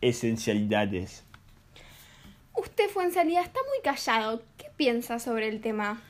esencialidades. 0.00 1.23
Usted, 2.54 2.88
fue 2.88 3.04
en 3.04 3.12
salida, 3.12 3.42
está 3.42 3.60
muy 3.68 3.82
callado. 3.82 4.42
¿Qué 4.56 4.66
piensa 4.76 5.18
sobre 5.18 5.48
el 5.48 5.60
tema? 5.60 6.00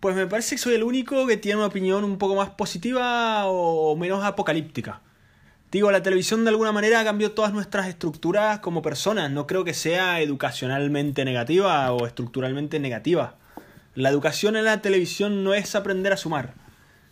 Pues 0.00 0.16
me 0.16 0.26
parece 0.26 0.54
que 0.54 0.62
soy 0.62 0.74
el 0.74 0.82
único 0.82 1.26
que 1.26 1.36
tiene 1.36 1.58
una 1.58 1.66
opinión 1.66 2.04
un 2.04 2.16
poco 2.16 2.34
más 2.34 2.50
positiva 2.50 3.46
o 3.46 3.94
menos 3.96 4.24
apocalíptica. 4.24 5.02
Digo, 5.70 5.92
la 5.92 6.02
televisión 6.02 6.42
de 6.42 6.50
alguna 6.50 6.72
manera 6.72 7.04
cambió 7.04 7.30
todas 7.30 7.52
nuestras 7.52 7.86
estructuras 7.86 8.58
como 8.58 8.82
personas. 8.82 9.30
No 9.30 9.46
creo 9.46 9.62
que 9.62 9.74
sea 9.74 10.20
educacionalmente 10.20 11.24
negativa 11.24 11.92
o 11.92 12.06
estructuralmente 12.06 12.80
negativa. 12.80 13.36
La 13.94 14.08
educación 14.08 14.56
en 14.56 14.64
la 14.64 14.82
televisión 14.82 15.44
no 15.44 15.54
es 15.54 15.76
aprender 15.76 16.12
a 16.12 16.16
sumar, 16.16 16.54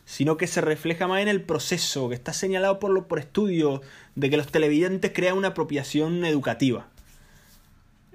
sino 0.07 0.37
que 0.37 0.47
se 0.47 0.61
refleja 0.61 1.07
más 1.07 1.21
en 1.21 1.29
el 1.29 1.43
proceso, 1.43 2.09
que 2.09 2.17
está 2.17 2.33
señalado 2.33 2.81
por, 2.81 3.07
por 3.07 3.19
estudios 3.19 3.81
de 4.17 4.31
que 4.31 4.37
los 4.37 4.51
televidentes 4.51 5.13
crean 5.15 5.37
una 5.37 5.49
apropiación 5.49 6.25
educativa. 6.25 6.89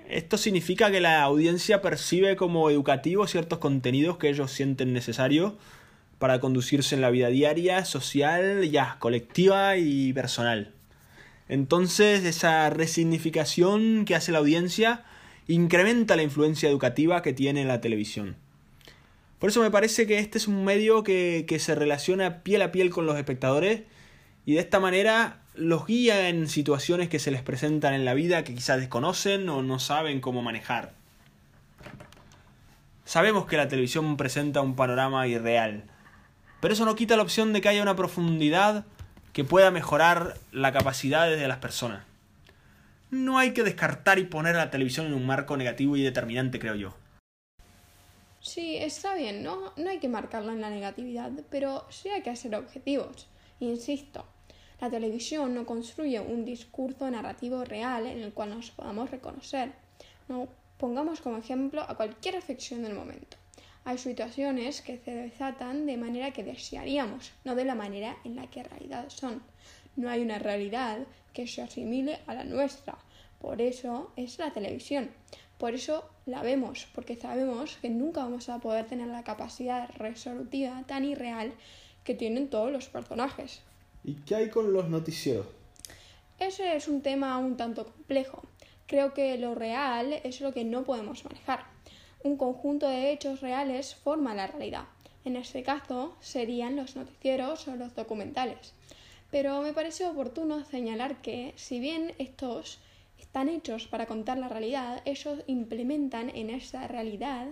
Esto 0.10 0.38
significa 0.38 0.92
que 0.92 1.02
la 1.02 1.24
audiencia 1.24 1.82
percibe 1.82 2.36
como 2.36 2.70
educativos 2.70 3.32
ciertos 3.32 3.60
contenidos 3.60 4.18
que 4.18 4.30
ellos 4.30 4.52
sienten 4.52 4.94
necesarios 4.94 5.54
para 6.20 6.40
conducirse 6.40 6.96
en 6.96 7.02
la 7.02 7.10
vida 7.10 7.28
diaria, 7.28 7.84
social, 7.86 8.70
ya, 8.70 8.98
colectiva 9.00 9.78
y 9.78 10.14
personal. 10.14 10.72
Entonces, 11.50 12.24
esa 12.24 12.70
resignificación 12.70 14.06
que 14.06 14.16
hace 14.16 14.32
la 14.32 14.40
audiencia 14.40 15.04
incrementa 15.48 16.16
la 16.16 16.24
influencia 16.24 16.70
educativa 16.70 17.22
que 17.22 17.34
tiene 17.34 17.66
la 17.66 17.82
televisión. 17.82 18.38
Por 19.40 19.50
eso 19.50 19.62
me 19.62 19.72
parece 19.72 20.08
que 20.08 20.20
este 20.20 20.38
es 20.38 20.48
un 20.48 20.64
medio 20.64 21.04
que, 21.04 21.46
que 21.48 21.60
se 21.60 21.76
relaciona 21.76 22.44
piel 22.44 22.62
a 22.62 22.72
piel 22.72 22.90
con 22.90 23.06
los 23.06 23.18
espectadores 23.18 23.82
y 24.46 24.54
de 24.54 24.62
esta 24.62 24.80
manera 24.80 25.43
los 25.56 25.86
guía 25.86 26.30
en 26.30 26.48
situaciones 26.48 27.10
que 27.10 27.20
se 27.20 27.32
les 27.32 27.42
presentan 27.42 27.94
en 27.94 28.06
la 28.06 28.14
vida 28.14 28.44
que 28.44 28.56
quizás 28.56 28.80
desconocen 28.80 29.48
o 29.50 29.62
no 29.62 29.80
saben 29.80 30.20
cómo 30.20 30.42
manejar. 30.42 30.94
Sabemos 33.06 33.46
que 33.46 33.58
la 33.58 33.68
televisión 33.68 34.18
presenta 34.18 34.62
un 34.62 34.76
panorama 34.76 35.28
irreal, 35.28 35.84
pero 36.62 36.74
eso 36.74 36.86
no 36.86 36.96
quita 36.96 37.18
la 37.18 37.24
opción 37.24 37.54
de 37.54 37.62
que 37.62 37.70
haya 37.70 37.84
una 37.84 37.96
profundidad 37.96 38.86
que 39.34 39.44
pueda 39.44 39.72
mejorar 39.72 40.36
la 40.52 40.72
capacidad 40.72 41.28
de 41.28 41.48
las 41.48 41.58
personas. 41.58 42.06
No 43.12 43.38
hay 43.38 43.52
que 43.52 43.64
descartar 43.64 44.18
y 44.18 44.24
poner 44.24 44.56
la 44.56 44.72
televisión 44.72 45.06
en 45.06 45.14
un 45.14 45.26
marco 45.26 45.58
negativo 45.58 45.98
y 45.98 46.04
determinante, 46.04 46.60
creo 46.60 46.76
yo. 46.76 46.96
Sí, 48.40 48.76
está 48.78 49.16
bien, 49.16 49.44
¿no? 49.44 49.72
No 49.78 49.90
hay 49.90 50.00
que 50.00 50.10
marcarla 50.10 50.52
en 50.52 50.62
la 50.62 50.70
negatividad, 50.70 51.32
pero 51.50 51.86
sí 51.90 52.10
hay 52.10 52.24
que 52.24 52.30
hacer 52.30 52.56
objetivos. 52.56 53.28
Insisto, 53.60 54.26
la 54.84 54.90
televisión 54.90 55.56
no 55.56 55.66
construye 55.66 56.20
un 56.20 56.44
discurso 56.44 57.10
narrativo 57.10 57.64
real 57.64 58.06
en 58.06 58.20
el 58.20 58.34
cual 58.34 58.50
nos 58.50 58.70
podamos 58.72 59.10
reconocer. 59.12 59.72
No 60.28 60.50
pongamos 60.78 61.22
como 61.22 61.38
ejemplo 61.38 61.84
a 61.84 61.96
cualquier 61.96 62.36
afección 62.36 62.84
del 62.84 62.94
momento. 62.94 63.38
Hay 63.86 63.98
situaciones 63.98 64.82
que 64.82 64.98
se 64.98 65.12
desatan 65.12 65.86
de 65.86 65.96
manera 65.96 66.32
que 66.32 66.44
desearíamos, 66.44 67.32
no 67.46 67.56
de 67.56 67.64
la 67.64 67.76
manera 67.76 68.18
en 68.26 68.36
la 68.36 68.48
que 68.48 68.60
en 68.60 68.66
realidad 68.66 69.06
son. 69.08 69.42
No 69.96 70.10
hay 70.10 70.22
una 70.22 70.38
realidad 70.38 71.08
que 71.32 71.48
se 71.48 71.62
asimile 71.62 72.20
a 72.28 72.34
la 72.34 72.44
nuestra. 72.44 72.98
Por 73.40 73.62
eso 73.62 74.12
es 74.18 74.38
la 74.38 74.52
televisión. 74.52 75.12
Por 75.58 75.76
eso 75.76 76.10
la 76.26 76.42
vemos, 76.42 76.88
porque 76.94 77.16
sabemos 77.16 77.78
que 77.82 77.90
nunca 77.90 78.26
vamos 78.26 78.50
a 78.50 78.60
poder 78.60 78.86
tener 78.88 79.08
la 79.08 79.24
capacidad 79.24 79.90
resolutiva 79.96 80.84
tan 80.88 81.06
irreal 81.06 81.54
que 82.04 82.16
tienen 82.16 82.50
todos 82.50 82.70
los 82.70 82.90
personajes. 82.90 83.62
¿Y 84.04 84.16
qué 84.26 84.36
hay 84.36 84.50
con 84.50 84.74
los 84.74 84.90
noticieros? 84.90 85.48
Ese 86.40 86.76
es 86.76 86.88
un 86.88 87.02
tema 87.02 87.38
un 87.38 87.58
tanto 87.58 87.86
complejo. 87.86 88.44
Creo 88.86 89.14
que 89.14 89.38
lo 89.38 89.56
real 89.56 90.14
es 90.24 90.42
lo 90.42 90.54
que 90.54 90.66
no 90.66 90.84
podemos 90.84 91.24
manejar 91.24 91.74
un 92.24 92.38
conjunto 92.38 92.88
de 92.88 93.12
hechos 93.12 93.42
reales 93.42 93.96
forma 93.96 94.34
la 94.34 94.48
realidad. 94.48 94.86
En 95.26 95.36
este 95.36 95.64
caso 95.64 96.16
serían 96.22 96.76
los 96.76 96.96
noticieros 96.96 97.68
o 97.68 97.76
los 97.76 97.96
documentales. 97.96 98.74
Pero 99.32 99.62
me 99.62 99.74
parece 99.74 100.06
oportuno 100.06 100.64
señalar 100.66 101.22
que, 101.22 101.54
si 101.56 101.80
bien 101.80 102.14
estos 102.18 102.80
están 103.20 103.50
hechos 103.50 103.88
para 103.88 104.06
contar 104.06 104.38
la 104.38 104.48
realidad, 104.48 105.02
ellos 105.06 105.40
implementan 105.48 106.30
en 106.30 106.50
esa 106.50 106.88
realidad 106.88 107.48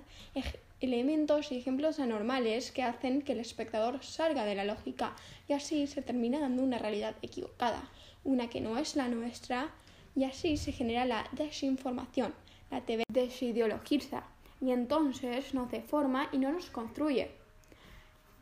elementos 0.82 1.52
y 1.52 1.58
ejemplos 1.58 2.00
anormales 2.00 2.72
que 2.72 2.84
hacen 2.84 3.22
que 3.22 3.34
el 3.34 3.40
espectador 3.40 4.04
salga 4.04 4.46
de 4.46 4.56
la 4.56 4.66
lógica 4.66 5.16
y 5.48 5.54
así 5.54 5.88
se 5.88 6.02
termina 6.02 6.40
dando 6.40 6.64
una 6.64 6.80
realidad 6.80 7.16
equivocada, 7.22 7.90
una 8.24 8.50
que 8.50 8.62
no 8.62 8.78
es 8.78 8.96
la 8.96 9.08
nuestra 9.08 9.70
y 10.16 10.24
así 10.26 10.58
se 10.58 10.72
genera 10.72 11.06
la 11.06 11.28
desinformación. 11.34 12.34
La 12.72 12.82
TV 12.82 13.04
desideologiza 13.12 14.24
y 14.60 14.72
entonces 14.72 15.54
nos 15.54 15.70
deforma 15.72 16.30
y 16.32 16.40
no 16.40 16.52
nos 16.52 16.70
construye. 16.70 17.32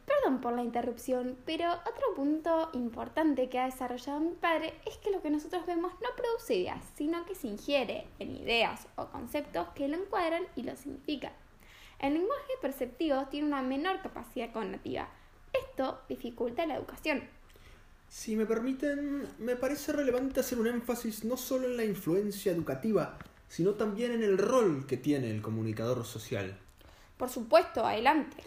Perdón 0.05 0.41
por 0.41 0.53
la 0.53 0.63
interrupción, 0.63 1.38
pero 1.46 1.72
otro 1.72 2.15
punto 2.15 2.69
importante 2.74 3.48
que 3.48 3.60
ha 3.60 3.65
desarrollado 3.65 4.19
mi 4.19 4.34
padre 4.34 4.74
es 4.86 4.98
que 4.98 5.12
lo 5.12 5.22
que 5.22 5.29
nosotros 5.29 5.65
vemos 5.65 5.93
no 6.01 6.10
produce 6.15 6.55
ideas, 6.55 6.84
sino 6.96 7.25
que 7.25 7.36
se 7.36 7.48
ingiere 7.48 8.08
en 8.17 8.36
ideas 8.36 8.88
o 8.96 9.08
conceptos 9.08 9.67
que 9.75 9.88
lo 9.88 9.98
encuadran 9.98 10.43
y 10.55 10.63
lo 10.63 10.75
significan. 10.75 11.31
El 12.00 12.13
lenguaje 12.13 12.53
perceptivo 12.62 13.27
tiene 13.29 13.48
una 13.48 13.62
menor 13.62 14.01
capacidad 14.01 14.53
cognitiva. 14.53 15.10
Esto 15.51 16.00
dificulta 16.08 16.65
la 16.65 16.77
educación. 16.77 17.24
Si 18.08 18.38
me 18.38 18.46
permiten, 18.46 19.27
me 19.38 19.58
parece 19.58 19.91
relevante 19.91 20.39
hacer 20.39 20.60
un 20.60 20.68
énfasis 20.68 21.25
no 21.25 21.36
solo 21.36 21.68
en 21.68 21.75
la 21.75 21.84
influencia 21.84 22.53
educativa, 22.53 23.18
sino 23.50 23.74
también 23.74 24.13
en 24.13 24.24
el 24.24 24.38
rol 24.38 24.88
que 24.88 24.96
tiene 24.96 25.29
el 25.29 25.41
comunicador 25.41 26.06
social. 26.06 26.58
Por 27.18 27.29
supuesto, 27.29 27.86
adelante. 27.86 28.38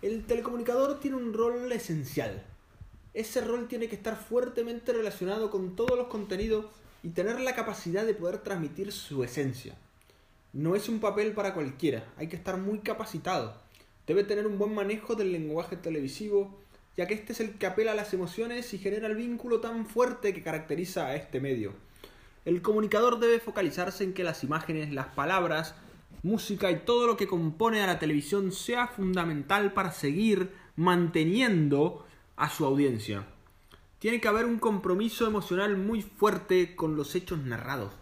El 0.00 0.24
telecomunicador 0.24 0.98
tiene 0.98 1.18
un 1.18 1.34
rol 1.34 1.70
esencial. 1.72 2.42
Ese 3.12 3.42
rol 3.42 3.68
tiene 3.68 3.88
que 3.88 3.96
estar 3.96 4.16
fuertemente 4.16 4.92
relacionado 4.92 5.50
con 5.50 5.76
todos 5.76 5.96
los 5.96 6.08
contenidos 6.08 6.66
y 7.02 7.10
tener 7.10 7.38
la 7.40 7.54
capacidad 7.54 8.06
de 8.06 8.14
poder 8.14 8.38
transmitir 8.38 8.90
su 8.92 9.22
esencia. 9.22 9.76
No 10.54 10.76
es 10.76 10.88
un 10.88 11.00
papel 11.00 11.32
para 11.32 11.52
cualquiera, 11.52 12.04
hay 12.16 12.28
que 12.28 12.36
estar 12.36 12.58
muy 12.58 12.78
capacitado. 12.78 13.60
Debe 14.06 14.22
tener 14.22 14.46
un 14.46 14.56
buen 14.56 14.72
manejo 14.72 15.16
del 15.16 15.32
lenguaje 15.32 15.76
televisivo, 15.76 16.56
ya 16.96 17.08
que 17.08 17.14
este 17.14 17.32
es 17.32 17.40
el 17.40 17.58
que 17.58 17.66
apela 17.66 17.90
a 17.90 17.96
las 17.96 18.14
emociones 18.14 18.72
y 18.72 18.78
genera 18.78 19.08
el 19.08 19.16
vínculo 19.16 19.58
tan 19.58 19.84
fuerte 19.84 20.32
que 20.32 20.44
caracteriza 20.44 21.06
a 21.06 21.16
este 21.16 21.40
medio. 21.40 21.72
El 22.44 22.62
comunicador 22.62 23.18
debe 23.18 23.40
focalizarse 23.40 24.04
en 24.04 24.14
que 24.14 24.22
las 24.22 24.44
imágenes, 24.44 24.92
las 24.92 25.08
palabras, 25.08 25.74
música 26.22 26.70
y 26.70 26.76
todo 26.76 27.08
lo 27.08 27.16
que 27.16 27.26
compone 27.26 27.82
a 27.82 27.88
la 27.88 27.98
televisión 27.98 28.52
sea 28.52 28.86
fundamental 28.86 29.72
para 29.72 29.90
seguir 29.90 30.52
manteniendo 30.76 32.06
a 32.36 32.48
su 32.48 32.64
audiencia. 32.64 33.26
Tiene 33.98 34.20
que 34.20 34.28
haber 34.28 34.44
un 34.44 34.60
compromiso 34.60 35.26
emocional 35.26 35.76
muy 35.76 36.02
fuerte 36.02 36.76
con 36.76 36.94
los 36.94 37.16
hechos 37.16 37.40
narrados. 37.40 37.92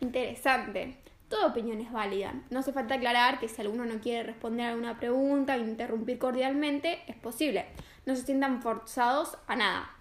Interesante. 0.00 1.01
Toda 1.32 1.46
opinión 1.46 1.80
es 1.80 1.90
válida. 1.90 2.34
No 2.50 2.58
hace 2.58 2.74
falta 2.74 2.96
aclarar 2.96 3.40
que 3.40 3.48
si 3.48 3.58
alguno 3.62 3.86
no 3.86 4.00
quiere 4.02 4.22
responder 4.22 4.66
a 4.66 4.72
alguna 4.72 4.98
pregunta 4.98 5.54
o 5.54 5.60
interrumpir 5.60 6.18
cordialmente, 6.18 6.98
es 7.06 7.16
posible. 7.16 7.64
No 8.04 8.14
se 8.14 8.26
sientan 8.26 8.60
forzados 8.60 9.38
a 9.46 9.56
nada. 9.56 9.96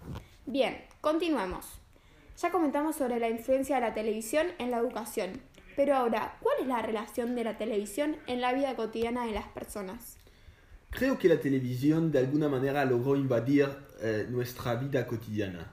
Bien, 0.45 0.83
continuemos. 0.99 1.65
Ya 2.37 2.51
comentamos 2.51 2.97
sobre 2.97 3.17
la 3.17 3.29
influencia 3.29 3.75
de 3.75 3.81
la 3.81 3.93
televisión 3.93 4.47
en 4.59 4.71
la 4.71 4.79
educación. 4.79 5.39
Pero 5.77 5.95
ahora, 5.95 6.37
¿cuál 6.41 6.57
es 6.59 6.67
la 6.67 6.81
relación 6.81 7.33
de 7.33 7.45
la 7.45 7.57
televisión 7.57 8.17
en 8.27 8.41
la 8.41 8.51
vida 8.51 8.75
cotidiana 8.75 9.25
de 9.25 9.31
las 9.31 9.47
personas? 9.47 10.17
Creo 10.89 11.17
que 11.17 11.29
la 11.29 11.39
televisión 11.39 12.11
de 12.11 12.19
alguna 12.19 12.49
manera 12.49 12.83
logró 12.83 13.15
invadir 13.15 13.69
eh, 14.01 14.27
nuestra 14.29 14.75
vida 14.75 15.07
cotidiana. 15.07 15.71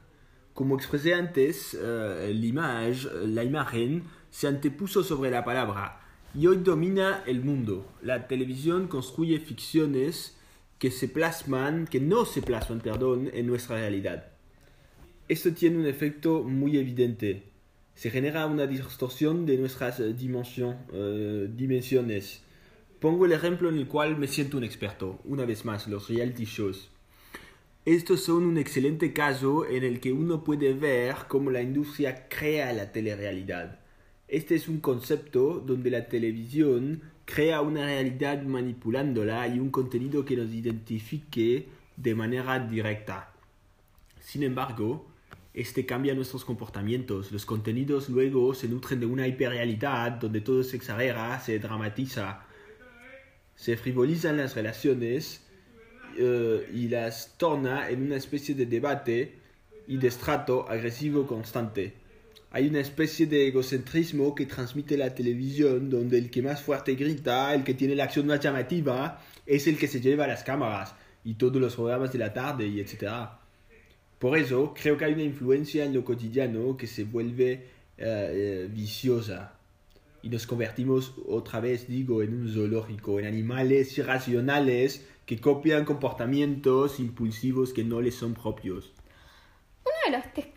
Como 0.54 0.76
expresé 0.76 1.14
antes, 1.14 1.76
eh, 1.80 2.32
la 3.26 3.42
imagen 3.42 4.17
se 4.30 4.46
antepuso 4.46 5.02
sobre 5.02 5.30
la 5.30 5.44
palabra 5.44 6.00
y 6.34 6.46
hoy 6.46 6.58
domina 6.58 7.22
el 7.26 7.42
mundo. 7.42 7.86
La 8.02 8.28
televisión 8.28 8.88
construye 8.88 9.40
ficciones 9.40 10.36
que 10.78 10.90
se 10.90 11.08
plasman, 11.08 11.86
que 11.86 12.00
no 12.00 12.24
se 12.24 12.42
plasman, 12.42 12.80
perdón, 12.80 13.30
en 13.32 13.46
nuestra 13.46 13.76
realidad. 13.76 14.28
Esto 15.28 15.52
tiene 15.52 15.78
un 15.78 15.86
efecto 15.86 16.42
muy 16.42 16.78
evidente. 16.78 17.50
Se 17.94 18.10
genera 18.10 18.46
una 18.46 18.66
distorsión 18.66 19.46
de 19.46 19.56
nuestras 19.58 20.00
eh, 20.00 20.14
dimensiones 21.56 22.42
Pongo 23.00 23.26
el 23.26 23.32
ejemplo 23.32 23.68
en 23.68 23.76
el 23.76 23.86
cual 23.86 24.18
me 24.18 24.26
siento 24.26 24.56
un 24.56 24.64
experto, 24.64 25.20
una 25.24 25.44
vez 25.44 25.64
más, 25.64 25.86
los 25.86 26.08
reality 26.08 26.44
shows. 26.46 26.90
Estos 27.84 28.24
son 28.24 28.42
un 28.42 28.58
excelente 28.58 29.12
caso 29.12 29.68
en 29.68 29.84
el 29.84 30.00
que 30.00 30.12
uno 30.12 30.42
puede 30.42 30.74
ver 30.74 31.14
cómo 31.28 31.52
la 31.52 31.62
industria 31.62 32.28
crea 32.28 32.72
la 32.72 32.90
telerealidad. 32.90 33.78
Este 34.28 34.54
es 34.54 34.68
un 34.68 34.80
concepto 34.80 35.62
donde 35.66 35.90
la 35.90 36.06
televisión 36.08 37.02
crea 37.24 37.60
una 37.60 37.86
realidad 37.86 38.42
manipulándola 38.42 39.48
y 39.48 39.58
un 39.58 39.70
contenido 39.70 40.24
que 40.24 40.36
nos 40.36 40.52
identifique 40.52 41.68
de 41.96 42.14
manera 42.14 42.58
directa. 42.58 43.32
Sin 44.20 44.42
embargo, 44.42 45.06
este 45.54 45.86
cambia 45.86 46.14
nuestros 46.14 46.44
comportamientos. 46.44 47.32
Los 47.32 47.46
contenidos 47.46 48.08
luego 48.08 48.54
se 48.54 48.68
nutren 48.68 49.00
de 49.00 49.06
una 49.06 49.26
hiperrealidad 49.26 50.12
donde 50.12 50.40
todo 50.40 50.62
se 50.62 50.76
exagera, 50.76 51.40
se 51.40 51.58
dramatiza 51.58 52.44
se 53.58 53.76
frivolizan 53.76 54.36
las 54.36 54.54
relaciones 54.54 55.42
eh, 56.16 56.70
y 56.72 56.88
las 56.88 57.36
torna 57.36 57.90
en 57.90 58.02
una 58.02 58.14
especie 58.14 58.54
de 58.54 58.66
debate 58.66 59.34
y 59.88 59.96
de 59.96 60.06
estrato 60.06 60.68
agresivo 60.68 61.26
constante. 61.26 61.94
Hay 62.50 62.66
una 62.66 62.80
especie 62.80 63.26
de 63.26 63.48
egocentrismo 63.48 64.34
que 64.34 64.46
transmite 64.46 64.96
la 64.96 65.14
televisión, 65.14 65.90
donde 65.90 66.16
el 66.16 66.30
que 66.30 66.40
más 66.40 66.62
fuerte 66.62 66.94
grita, 66.94 67.54
el 67.54 67.62
que 67.62 67.74
tiene 67.74 67.94
la 67.94 68.04
acción 68.04 68.26
más 68.26 68.40
llamativa, 68.40 69.22
es 69.44 69.66
el 69.66 69.76
que 69.76 69.86
se 69.86 70.00
lleva 70.00 70.26
las 70.26 70.44
cámaras 70.44 70.94
y 71.24 71.34
todos 71.34 71.56
los 71.56 71.74
programas 71.74 72.12
de 72.12 72.18
la 72.18 72.32
tarde 72.32 72.66
y 72.66 72.80
etc. 72.80 73.28
Por 74.18 74.38
eso 74.38 74.74
creo 74.80 74.96
que 74.96 75.04
hay 75.04 75.12
una 75.12 75.24
influencia 75.24 75.84
en 75.84 75.92
lo 75.92 76.04
cotidiano 76.04 76.76
que 76.76 76.86
se 76.86 77.04
vuelve 77.04 77.52
eh, 77.52 77.62
eh, 77.98 78.68
viciosa 78.72 79.54
y 80.22 80.30
nos 80.30 80.46
convertimos 80.46 81.14
otra 81.28 81.60
vez, 81.60 81.86
digo, 81.86 82.22
en 82.22 82.34
un 82.34 82.52
zoológico, 82.52 83.20
en 83.20 83.26
animales 83.26 83.96
irracionales 83.98 85.04
que 85.26 85.38
copian 85.38 85.84
comportamientos 85.84 86.98
impulsivos 86.98 87.72
que 87.72 87.84
no 87.84 88.00
les 88.00 88.14
son 88.14 88.34
propios. 88.34 88.92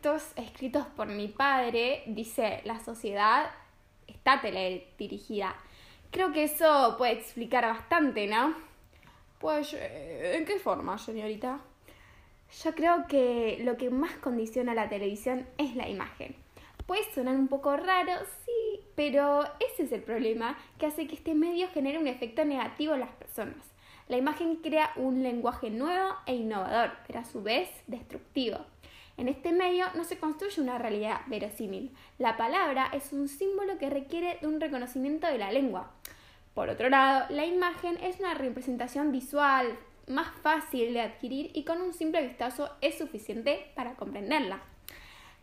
Textos 0.01 0.31
escritos 0.35 0.87
por 0.97 1.05
mi 1.05 1.27
padre 1.27 2.01
dice, 2.07 2.61
la 2.65 2.79
sociedad 2.79 3.51
está 4.07 4.41
teledirigida. 4.41 5.55
Creo 6.09 6.31
que 6.31 6.45
eso 6.45 6.95
puede 6.97 7.11
explicar 7.11 7.65
bastante, 7.65 8.25
¿no? 8.25 8.55
Pues, 9.39 9.75
¿en 9.75 10.43
qué 10.45 10.57
forma, 10.57 10.97
señorita? 10.97 11.59
Yo 12.63 12.73
creo 12.73 13.05
que 13.07 13.59
lo 13.63 13.77
que 13.77 13.91
más 13.91 14.13
condiciona 14.13 14.73
la 14.73 14.89
televisión 14.89 15.45
es 15.59 15.75
la 15.75 15.87
imagen. 15.87 16.35
Puede 16.87 17.03
sonar 17.13 17.35
un 17.35 17.47
poco 17.47 17.77
raro, 17.77 18.13
sí, 18.43 18.79
pero 18.95 19.43
ese 19.59 19.83
es 19.83 19.91
el 19.91 20.01
problema 20.01 20.57
que 20.79 20.87
hace 20.87 21.05
que 21.05 21.13
este 21.13 21.35
medio 21.35 21.69
genere 21.69 21.99
un 21.99 22.07
efecto 22.07 22.43
negativo 22.43 22.95
en 22.95 23.01
las 23.01 23.11
personas. 23.11 23.71
La 24.07 24.17
imagen 24.17 24.55
crea 24.55 24.93
un 24.95 25.21
lenguaje 25.21 25.69
nuevo 25.69 26.15
e 26.25 26.33
innovador, 26.33 26.91
pero 27.05 27.19
a 27.19 27.23
su 27.23 27.43
vez 27.43 27.69
destructivo. 27.85 28.65
En 29.21 29.29
este 29.29 29.51
medio 29.51 29.86
no 29.93 30.03
se 30.03 30.17
construye 30.17 30.60
una 30.60 30.79
realidad 30.79 31.21
verosímil. 31.27 31.95
La 32.17 32.38
palabra 32.38 32.89
es 32.91 33.13
un 33.13 33.27
símbolo 33.27 33.77
que 33.77 33.88
requiere 33.88 34.39
de 34.41 34.47
un 34.47 34.60
reconocimiento 34.60 35.27
de 35.27 35.38
la 35.38 35.51
lengua. 35.51 35.91
Por 36.55 36.69
otro 36.69 36.89
lado, 36.89 37.27
la 37.29 37.45
imagen 37.45 37.99
es 38.01 38.19
una 38.19 38.34
representación 38.34 39.12
visual 39.12 39.77
más 40.07 40.27
fácil 40.41 40.95
de 40.95 41.01
adquirir 41.01 41.51
y 41.53 41.65
con 41.65 41.81
un 41.81 41.93
simple 41.93 42.25
vistazo 42.25 42.71
es 42.81 42.97
suficiente 42.97 43.71
para 43.75 43.93
comprenderla. 43.93 44.60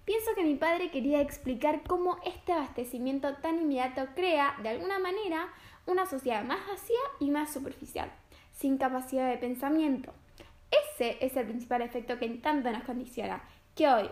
Pienso 0.04 0.34
que 0.34 0.42
mi 0.42 0.56
padre 0.56 0.90
quería 0.90 1.20
explicar 1.20 1.82
cómo 1.86 2.18
este 2.24 2.52
abastecimiento 2.52 3.36
tan 3.36 3.60
inmediato 3.60 4.08
crea, 4.16 4.56
de 4.60 4.70
alguna 4.70 4.98
manera, 4.98 5.50
una 5.86 6.04
sociedad 6.04 6.42
más 6.42 6.66
vacía 6.66 6.98
y 7.20 7.30
más 7.30 7.52
superficial, 7.52 8.10
sin 8.50 8.76
capacidad 8.76 9.30
de 9.30 9.38
pensamiento. 9.38 10.12
Ese 10.98 11.24
es 11.24 11.36
el 11.36 11.46
principal 11.46 11.82
efecto 11.82 12.18
que 12.18 12.28
tanto 12.28 12.72
nos 12.72 12.82
condiciona, 12.82 13.40
que 13.78 13.86
hoy 13.86 14.10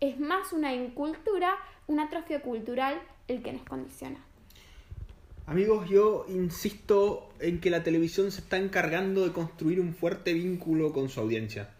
es 0.00 0.20
más 0.20 0.52
una 0.52 0.74
incultura, 0.74 1.56
un 1.86 1.98
atrofio 1.98 2.42
cultural 2.42 3.00
el 3.26 3.42
que 3.42 3.54
nos 3.54 3.62
condiciona. 3.62 4.22
Amigos, 5.46 5.88
yo 5.88 6.26
insisto 6.28 7.30
en 7.40 7.58
que 7.58 7.70
la 7.70 7.82
televisión 7.82 8.30
se 8.30 8.42
está 8.42 8.58
encargando 8.58 9.24
de 9.24 9.32
construir 9.32 9.80
un 9.80 9.94
fuerte 9.94 10.34
vínculo 10.34 10.92
con 10.92 11.08
su 11.08 11.20
audiencia. 11.20 11.70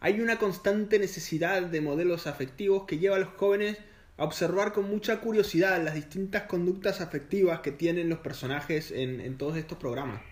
Hay 0.00 0.22
una 0.22 0.38
constante 0.38 0.98
necesidad 0.98 1.60
de 1.60 1.80
modelos 1.82 2.26
afectivos 2.26 2.84
que 2.84 2.96
lleva 2.96 3.16
a 3.16 3.20
los 3.20 3.34
jóvenes 3.36 3.76
a 4.16 4.24
observar 4.24 4.72
con 4.72 4.88
mucha 4.88 5.20
curiosidad 5.20 5.84
las 5.84 5.94
distintas 5.94 6.44
conductas 6.44 7.02
afectivas 7.02 7.60
que 7.60 7.70
tienen 7.70 8.08
los 8.08 8.20
personajes 8.20 8.92
en, 8.92 9.36
todos 9.36 9.58
estos 9.58 9.76
programas. 9.76 10.22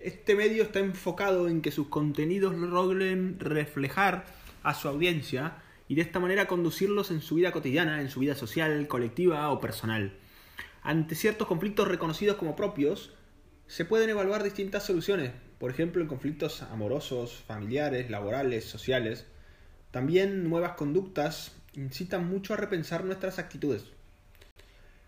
Este 0.00 0.36
medio 0.36 0.62
está 0.62 0.78
enfocado 0.78 1.48
en 1.48 1.60
que 1.60 1.72
sus 1.72 1.88
contenidos 1.88 2.54
logren 2.54 3.40
reflejar 3.40 4.45
a 4.66 4.74
su 4.74 4.88
audiencia 4.88 5.58
y 5.86 5.94
de 5.94 6.02
esta 6.02 6.18
manera 6.18 6.48
conducirlos 6.48 7.12
en 7.12 7.20
su 7.20 7.36
vida 7.36 7.52
cotidiana, 7.52 8.00
en 8.00 8.10
su 8.10 8.18
vida 8.18 8.34
social, 8.34 8.88
colectiva 8.88 9.48
o 9.50 9.60
personal. 9.60 10.12
Ante 10.82 11.14
ciertos 11.14 11.46
conflictos 11.46 11.86
reconocidos 11.86 12.36
como 12.36 12.56
propios, 12.56 13.12
se 13.68 13.84
pueden 13.84 14.10
evaluar 14.10 14.42
distintas 14.42 14.82
soluciones, 14.82 15.30
por 15.60 15.70
ejemplo 15.70 16.02
en 16.02 16.08
conflictos 16.08 16.62
amorosos, 16.62 17.44
familiares, 17.46 18.10
laborales, 18.10 18.64
sociales. 18.64 19.26
También 19.92 20.50
nuevas 20.50 20.72
conductas 20.72 21.52
incitan 21.74 22.28
mucho 22.28 22.52
a 22.52 22.56
repensar 22.56 23.04
nuestras 23.04 23.38
actitudes. 23.38 23.84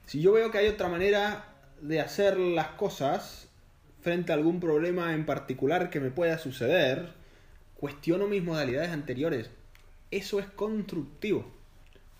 Si 0.06 0.20
yo 0.20 0.32
veo 0.32 0.52
que 0.52 0.58
hay 0.58 0.68
otra 0.68 0.88
manera 0.88 1.46
de 1.80 2.00
hacer 2.00 2.38
las 2.38 2.68
cosas 2.68 3.48
frente 4.02 4.30
a 4.30 4.36
algún 4.36 4.60
problema 4.60 5.14
en 5.14 5.26
particular 5.26 5.90
que 5.90 5.98
me 5.98 6.12
pueda 6.12 6.38
suceder, 6.38 7.17
cuestiono 7.78 8.26
mis 8.26 8.42
modalidades 8.42 8.90
anteriores. 8.90 9.50
Eso 10.10 10.40
es 10.40 10.46
constructivo. 10.46 11.46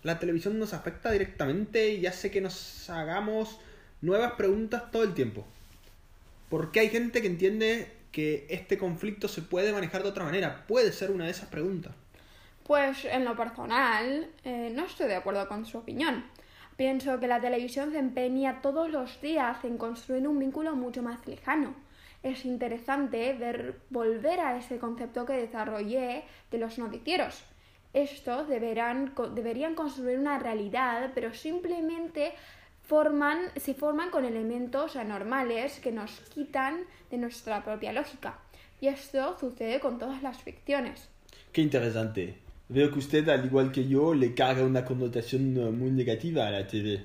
La 0.03 0.17
televisión 0.17 0.57
nos 0.57 0.73
afecta 0.73 1.11
directamente 1.11 1.89
y 1.93 2.05
hace 2.05 2.31
que 2.31 2.41
nos 2.41 2.89
hagamos 2.89 3.59
nuevas 4.01 4.33
preguntas 4.33 4.89
todo 4.91 5.03
el 5.03 5.13
tiempo. 5.13 5.45
Porque 6.49 6.79
hay 6.79 6.89
gente 6.89 7.21
que 7.21 7.27
entiende 7.27 7.91
que 8.11 8.47
este 8.49 8.77
conflicto 8.77 9.27
se 9.27 9.41
puede 9.41 9.73
manejar 9.73 10.03
de 10.03 10.09
otra 10.09 10.23
manera. 10.23 10.65
Puede 10.67 10.93
ser 10.93 11.11
una 11.11 11.25
de 11.25 11.31
esas 11.31 11.49
preguntas. 11.49 11.93
Pues 12.65 13.03
en 13.05 13.25
lo 13.25 13.35
personal, 13.35 14.29
eh, 14.43 14.71
no 14.73 14.85
estoy 14.85 15.07
de 15.07 15.15
acuerdo 15.15 15.47
con 15.47 15.65
su 15.65 15.77
opinión. 15.77 16.23
Pienso 16.77 17.19
que 17.19 17.27
la 17.27 17.41
televisión 17.41 17.91
se 17.91 17.99
empeña 17.99 18.61
todos 18.61 18.89
los 18.89 19.19
días 19.21 19.57
en 19.65 19.77
construir 19.77 20.25
un 20.27 20.39
vínculo 20.39 20.75
mucho 20.75 21.03
más 21.03 21.27
lejano. 21.27 21.75
Es 22.23 22.45
interesante 22.45 23.33
ver 23.33 23.79
volver 23.89 24.39
a 24.39 24.57
ese 24.57 24.77
concepto 24.77 25.25
que 25.25 25.33
desarrollé 25.33 26.23
de 26.51 26.57
los 26.57 26.77
noticieros. 26.77 27.43
Estos 27.93 28.47
deberán, 28.47 29.13
deberían 29.33 29.73
construir 29.73 30.19
una 30.19 30.37
realidad, 30.37 31.11
pero 31.15 31.33
simplemente 31.33 32.33
forman, 32.83 33.39
se 33.55 33.73
forman 33.73 34.09
con 34.09 34.25
elementos 34.25 34.95
anormales 34.95 35.79
que 35.79 35.91
nos 35.91 36.19
quitan 36.33 36.81
de 37.09 37.17
nuestra 37.17 37.63
propia 37.63 37.93
lógica. 37.93 38.37
Y 38.81 38.87
esto 38.87 39.37
sucede 39.39 39.79
con 39.79 39.97
todas 39.97 40.21
las 40.21 40.41
ficciones. 40.41 41.09
Qué 41.51 41.61
interesante. 41.61 42.35
Veo 42.67 42.91
que 42.91 42.99
usted, 42.99 43.27
al 43.29 43.45
igual 43.45 43.71
que 43.71 43.87
yo, 43.87 44.13
le 44.13 44.35
carga 44.35 44.63
una 44.63 44.85
connotación 44.85 45.53
muy 45.77 45.89
negativa 45.89 46.47
a 46.47 46.51
la 46.51 46.67
TV. 46.67 47.03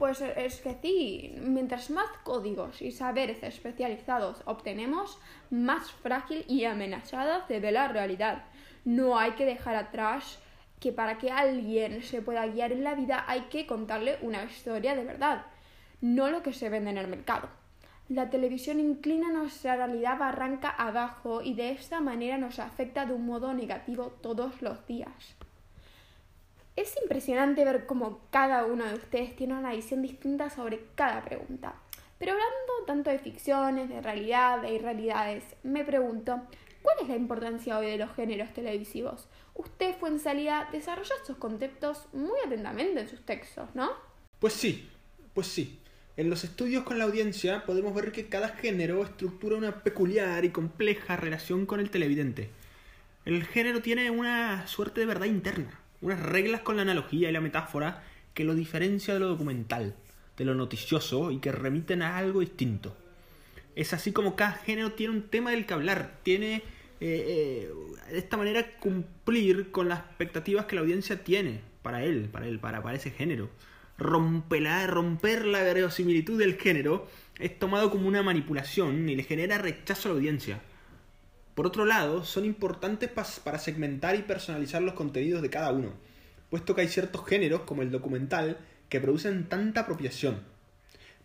Pues 0.00 0.22
es 0.22 0.62
que 0.62 0.78
sí, 0.80 1.34
mientras 1.42 1.90
más 1.90 2.08
códigos 2.24 2.80
y 2.80 2.90
saberes 2.90 3.42
especializados 3.42 4.40
obtenemos, 4.46 5.18
más 5.50 5.92
frágil 5.92 6.42
y 6.48 6.64
amenazada 6.64 7.46
se 7.46 7.60
ve 7.60 7.70
la 7.70 7.86
realidad. 7.86 8.44
No 8.86 9.18
hay 9.18 9.32
que 9.32 9.44
dejar 9.44 9.76
atrás 9.76 10.38
que 10.80 10.90
para 10.90 11.18
que 11.18 11.30
alguien 11.30 12.02
se 12.02 12.22
pueda 12.22 12.46
guiar 12.46 12.72
en 12.72 12.82
la 12.82 12.94
vida 12.94 13.26
hay 13.28 13.42
que 13.50 13.66
contarle 13.66 14.16
una 14.22 14.42
historia 14.42 14.94
de 14.94 15.04
verdad, 15.04 15.44
no 16.00 16.30
lo 16.30 16.42
que 16.42 16.54
se 16.54 16.70
vende 16.70 16.88
en 16.92 16.96
el 16.96 17.06
mercado. 17.06 17.50
La 18.08 18.30
televisión 18.30 18.80
inclina 18.80 19.30
nuestra 19.30 19.76
realidad 19.76 20.18
barranca 20.18 20.70
abajo 20.70 21.42
y 21.42 21.52
de 21.52 21.72
esta 21.72 22.00
manera 22.00 22.38
nos 22.38 22.58
afecta 22.58 23.04
de 23.04 23.12
un 23.12 23.26
modo 23.26 23.52
negativo 23.52 24.06
todos 24.22 24.62
los 24.62 24.86
días. 24.86 25.36
Es 26.76 26.94
impresionante 27.02 27.64
ver 27.64 27.86
cómo 27.86 28.20
cada 28.30 28.64
uno 28.64 28.86
de 28.86 28.94
ustedes 28.94 29.36
tiene 29.36 29.58
una 29.58 29.72
visión 29.72 30.02
distinta 30.02 30.50
sobre 30.50 30.80
cada 30.94 31.22
pregunta. 31.24 31.74
Pero 32.18 32.32
hablando 32.32 32.84
tanto 32.86 33.10
de 33.10 33.18
ficciones, 33.18 33.88
de 33.88 34.00
realidad, 34.02 34.62
de 34.62 34.74
irrealidades, 34.74 35.44
me 35.62 35.84
pregunto, 35.84 36.42
¿cuál 36.82 36.96
es 37.02 37.08
la 37.08 37.16
importancia 37.16 37.78
hoy 37.78 37.86
de 37.86 37.98
los 37.98 38.14
géneros 38.14 38.52
televisivos? 38.52 39.28
Usted, 39.54 39.96
fue 39.98 40.10
en 40.10 40.20
salida, 40.20 40.68
desarrolla 40.70 41.14
estos 41.16 41.36
conceptos 41.38 42.08
muy 42.12 42.38
atentamente 42.44 43.00
en 43.00 43.08
sus 43.08 43.24
textos, 43.24 43.68
¿no? 43.74 43.90
Pues 44.38 44.52
sí, 44.52 44.88
pues 45.34 45.46
sí. 45.46 45.80
En 46.16 46.28
los 46.28 46.44
estudios 46.44 46.84
con 46.84 46.98
la 46.98 47.04
audiencia 47.04 47.64
podemos 47.64 47.94
ver 47.94 48.12
que 48.12 48.28
cada 48.28 48.50
género 48.50 49.02
estructura 49.02 49.56
una 49.56 49.82
peculiar 49.82 50.44
y 50.44 50.50
compleja 50.50 51.16
relación 51.16 51.64
con 51.66 51.80
el 51.80 51.90
televidente. 51.90 52.50
El 53.24 53.44
género 53.44 53.80
tiene 53.80 54.10
una 54.10 54.66
suerte 54.66 55.00
de 55.00 55.06
verdad 55.06 55.26
interna, 55.26 55.80
unas 56.00 56.20
reglas 56.20 56.60
con 56.62 56.76
la 56.76 56.82
analogía 56.82 57.28
y 57.28 57.32
la 57.32 57.40
metáfora 57.40 58.02
que 58.34 58.44
lo 58.44 58.54
diferencia 58.54 59.14
de 59.14 59.20
lo 59.20 59.28
documental, 59.28 59.94
de 60.36 60.44
lo 60.44 60.54
noticioso 60.54 61.30
y 61.30 61.38
que 61.38 61.52
remiten 61.52 62.02
a 62.02 62.16
algo 62.16 62.40
distinto. 62.40 62.96
Es 63.76 63.92
así 63.92 64.12
como 64.12 64.36
cada 64.36 64.52
género 64.52 64.92
tiene 64.92 65.14
un 65.14 65.22
tema 65.28 65.50
del 65.50 65.66
que 65.66 65.74
hablar, 65.74 66.18
tiene 66.22 66.56
eh, 66.56 66.62
eh, 67.00 67.72
de 68.10 68.18
esta 68.18 68.36
manera 68.36 68.78
cumplir 68.78 69.70
con 69.70 69.88
las 69.88 70.00
expectativas 70.00 70.66
que 70.66 70.74
la 70.74 70.82
audiencia 70.82 71.22
tiene 71.22 71.60
para 71.82 72.04
él, 72.04 72.28
para 72.30 72.46
él, 72.46 72.58
para, 72.58 72.82
para 72.82 72.96
ese 72.96 73.10
género 73.10 73.48
romper 74.00 75.44
la 75.46 75.62
verosimilitud 75.62 76.38
del 76.38 76.56
género 76.56 77.06
es 77.38 77.58
tomado 77.58 77.90
como 77.90 78.08
una 78.08 78.22
manipulación 78.22 79.08
y 79.08 79.14
le 79.14 79.22
genera 79.22 79.58
rechazo 79.58 80.08
a 80.08 80.12
la 80.12 80.18
audiencia. 80.18 80.60
Por 81.60 81.66
otro 81.66 81.84
lado, 81.84 82.24
son 82.24 82.46
importantes 82.46 83.10
para 83.10 83.58
segmentar 83.58 84.16
y 84.16 84.22
personalizar 84.22 84.80
los 84.80 84.94
contenidos 84.94 85.42
de 85.42 85.50
cada 85.50 85.72
uno, 85.72 85.92
puesto 86.48 86.74
que 86.74 86.80
hay 86.80 86.88
ciertos 86.88 87.26
géneros, 87.26 87.64
como 87.66 87.82
el 87.82 87.90
documental, 87.90 88.56
que 88.88 88.98
producen 88.98 89.46
tanta 89.46 89.82
apropiación. 89.82 90.40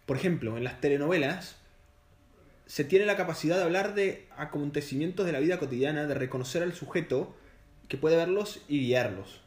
Por 0.06 0.17
ejemplo, 0.17 0.58
en 0.58 0.65
las 0.65 0.82
telenovelas 0.82 1.56
se 2.65 2.84
tiene 2.84 3.06
la 3.06 3.15
capacidad 3.15 3.56
de 3.56 3.63
hablar 3.63 3.95
de 3.95 4.28
acontecimientos 4.36 5.26
de 5.26 5.32
la 5.32 5.39
vida 5.39 5.58
cotidiana, 5.58 6.06
de 6.06 6.15
reconocer 6.15 6.63
al 6.63 6.74
sujeto 6.74 7.34
que 7.88 7.95
puede 7.95 8.17
verlos 8.17 8.62
y 8.67 8.82
guiarlos. 8.82 9.39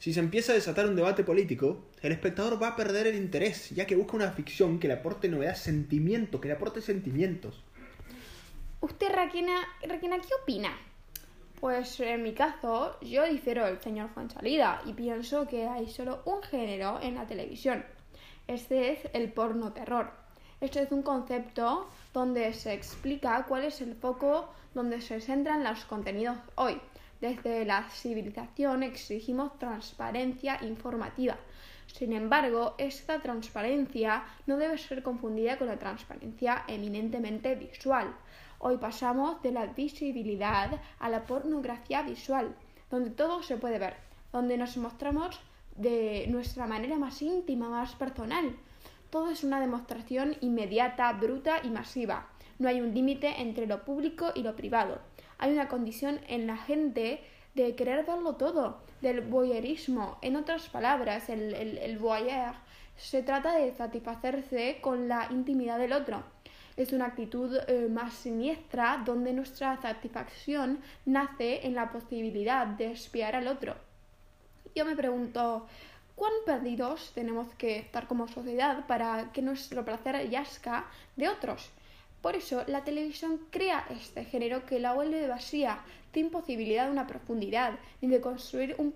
Si 0.00 0.12
se 0.12 0.18
empieza 0.18 0.50
a 0.50 0.56
desatar 0.56 0.88
un 0.88 0.96
debate 0.96 1.22
político, 1.22 1.86
el 2.02 2.10
espectador 2.10 2.60
va 2.60 2.70
a 2.70 2.76
perder 2.76 3.06
el 3.06 3.14
interés, 3.14 3.70
ya 3.70 3.86
que 3.86 3.94
busca 3.94 4.16
una 4.16 4.32
ficción 4.32 4.80
que 4.80 4.88
le 4.88 4.94
aporte 4.94 5.28
novedad, 5.28 5.54
sentimiento, 5.54 6.40
que 6.40 6.48
le 6.48 6.54
aporte 6.54 6.80
sentimientos. 6.80 7.62
Usted, 8.84 9.14
Raquena, 9.14 9.66
Raquena, 9.88 10.18
¿qué 10.18 10.28
opina? 10.42 10.68
Pues 11.58 11.98
en 12.00 12.22
mi 12.22 12.34
caso, 12.34 13.00
yo 13.00 13.24
difiero 13.24 13.64
del 13.64 13.80
señor 13.80 14.10
Fuensalida 14.10 14.82
y 14.84 14.92
pienso 14.92 15.48
que 15.48 15.66
hay 15.66 15.88
solo 15.88 16.20
un 16.26 16.42
género 16.42 17.00
en 17.00 17.14
la 17.14 17.26
televisión. 17.26 17.82
Este 18.46 18.92
es 18.92 18.98
el 19.14 19.32
porno 19.32 19.72
terror. 19.72 20.10
Este 20.60 20.82
es 20.82 20.92
un 20.92 21.00
concepto 21.00 21.88
donde 22.12 22.52
se 22.52 22.74
explica 22.74 23.46
cuál 23.48 23.64
es 23.64 23.80
el 23.80 23.94
foco 23.94 24.50
donde 24.74 25.00
se 25.00 25.18
centran 25.22 25.64
los 25.64 25.86
contenidos 25.86 26.36
hoy. 26.56 26.78
Desde 27.22 27.64
la 27.64 27.88
civilización 27.88 28.82
exigimos 28.82 29.58
transparencia 29.58 30.58
informativa. 30.62 31.38
Sin 31.86 32.12
embargo, 32.12 32.74
esta 32.76 33.20
transparencia 33.20 34.24
no 34.46 34.58
debe 34.58 34.76
ser 34.76 35.02
confundida 35.02 35.56
con 35.56 35.68
la 35.68 35.78
transparencia 35.78 36.64
eminentemente 36.68 37.54
visual. 37.54 38.14
Hoy 38.58 38.78
pasamos 38.78 39.42
de 39.42 39.52
la 39.52 39.66
visibilidad 39.66 40.80
a 40.98 41.08
la 41.08 41.24
pornografía 41.24 42.02
visual, 42.02 42.54
donde 42.90 43.10
todo 43.10 43.42
se 43.42 43.56
puede 43.56 43.78
ver, 43.78 43.96
donde 44.32 44.56
nos 44.56 44.76
mostramos 44.76 45.40
de 45.76 46.26
nuestra 46.28 46.66
manera 46.66 46.98
más 46.98 47.20
íntima, 47.22 47.68
más 47.68 47.94
personal. 47.94 48.56
Todo 49.10 49.30
es 49.30 49.44
una 49.44 49.60
demostración 49.60 50.36
inmediata, 50.40 51.12
bruta 51.12 51.60
y 51.62 51.70
masiva. 51.70 52.28
No 52.58 52.68
hay 52.68 52.80
un 52.80 52.94
límite 52.94 53.42
entre 53.42 53.66
lo 53.66 53.84
público 53.84 54.32
y 54.34 54.42
lo 54.42 54.54
privado 54.56 54.98
hay 55.38 55.52
una 55.52 55.68
condición 55.68 56.20
en 56.28 56.46
la 56.46 56.56
gente 56.56 57.20
de 57.54 57.74
querer 57.76 58.04
verlo 58.04 58.36
todo, 58.36 58.80
del 59.00 59.20
voyeurismo. 59.20 60.18
En 60.22 60.36
otras 60.36 60.68
palabras, 60.68 61.28
el, 61.28 61.54
el, 61.54 61.98
voyeur 61.98 62.54
se 62.96 63.22
trata 63.22 63.56
de 63.56 63.72
satisfacerse 63.72 64.78
con 64.80 65.08
la 65.08 65.28
intimidad 65.30 65.78
del 65.78 65.92
otro. 65.92 66.24
Es 66.76 66.92
una 66.92 67.06
actitud 67.06 67.56
eh, 67.68 67.88
más 67.88 68.14
siniestra 68.14 69.02
donde 69.04 69.32
nuestra 69.32 69.80
satisfacción 69.80 70.80
nace 71.06 71.66
en 71.66 71.74
la 71.74 71.90
posibilidad 71.90 72.66
de 72.66 72.92
espiar 72.92 73.36
al 73.36 73.46
otro. 73.46 73.76
Yo 74.74 74.84
me 74.84 74.96
pregunto, 74.96 75.68
¿cuán 76.16 76.32
perdidos 76.44 77.12
tenemos 77.14 77.46
que 77.54 77.78
estar 77.78 78.08
como 78.08 78.26
sociedad 78.26 78.86
para 78.88 79.30
que 79.32 79.40
nuestro 79.40 79.84
placer 79.84 80.28
yazca 80.28 80.86
de 81.14 81.28
otros? 81.28 81.70
Por 82.20 82.34
eso, 82.34 82.64
la 82.66 82.82
televisión 82.82 83.38
crea 83.50 83.86
este 83.90 84.24
género 84.24 84.66
que 84.66 84.80
la 84.80 84.94
vuelve 84.94 85.28
vacía, 85.28 85.78
sin 86.12 86.30
posibilidad 86.30 86.86
de 86.86 86.92
una 86.92 87.06
profundidad, 87.06 87.74
ni 88.00 88.08
de 88.08 88.20
construir 88.20 88.74
un, 88.78 88.94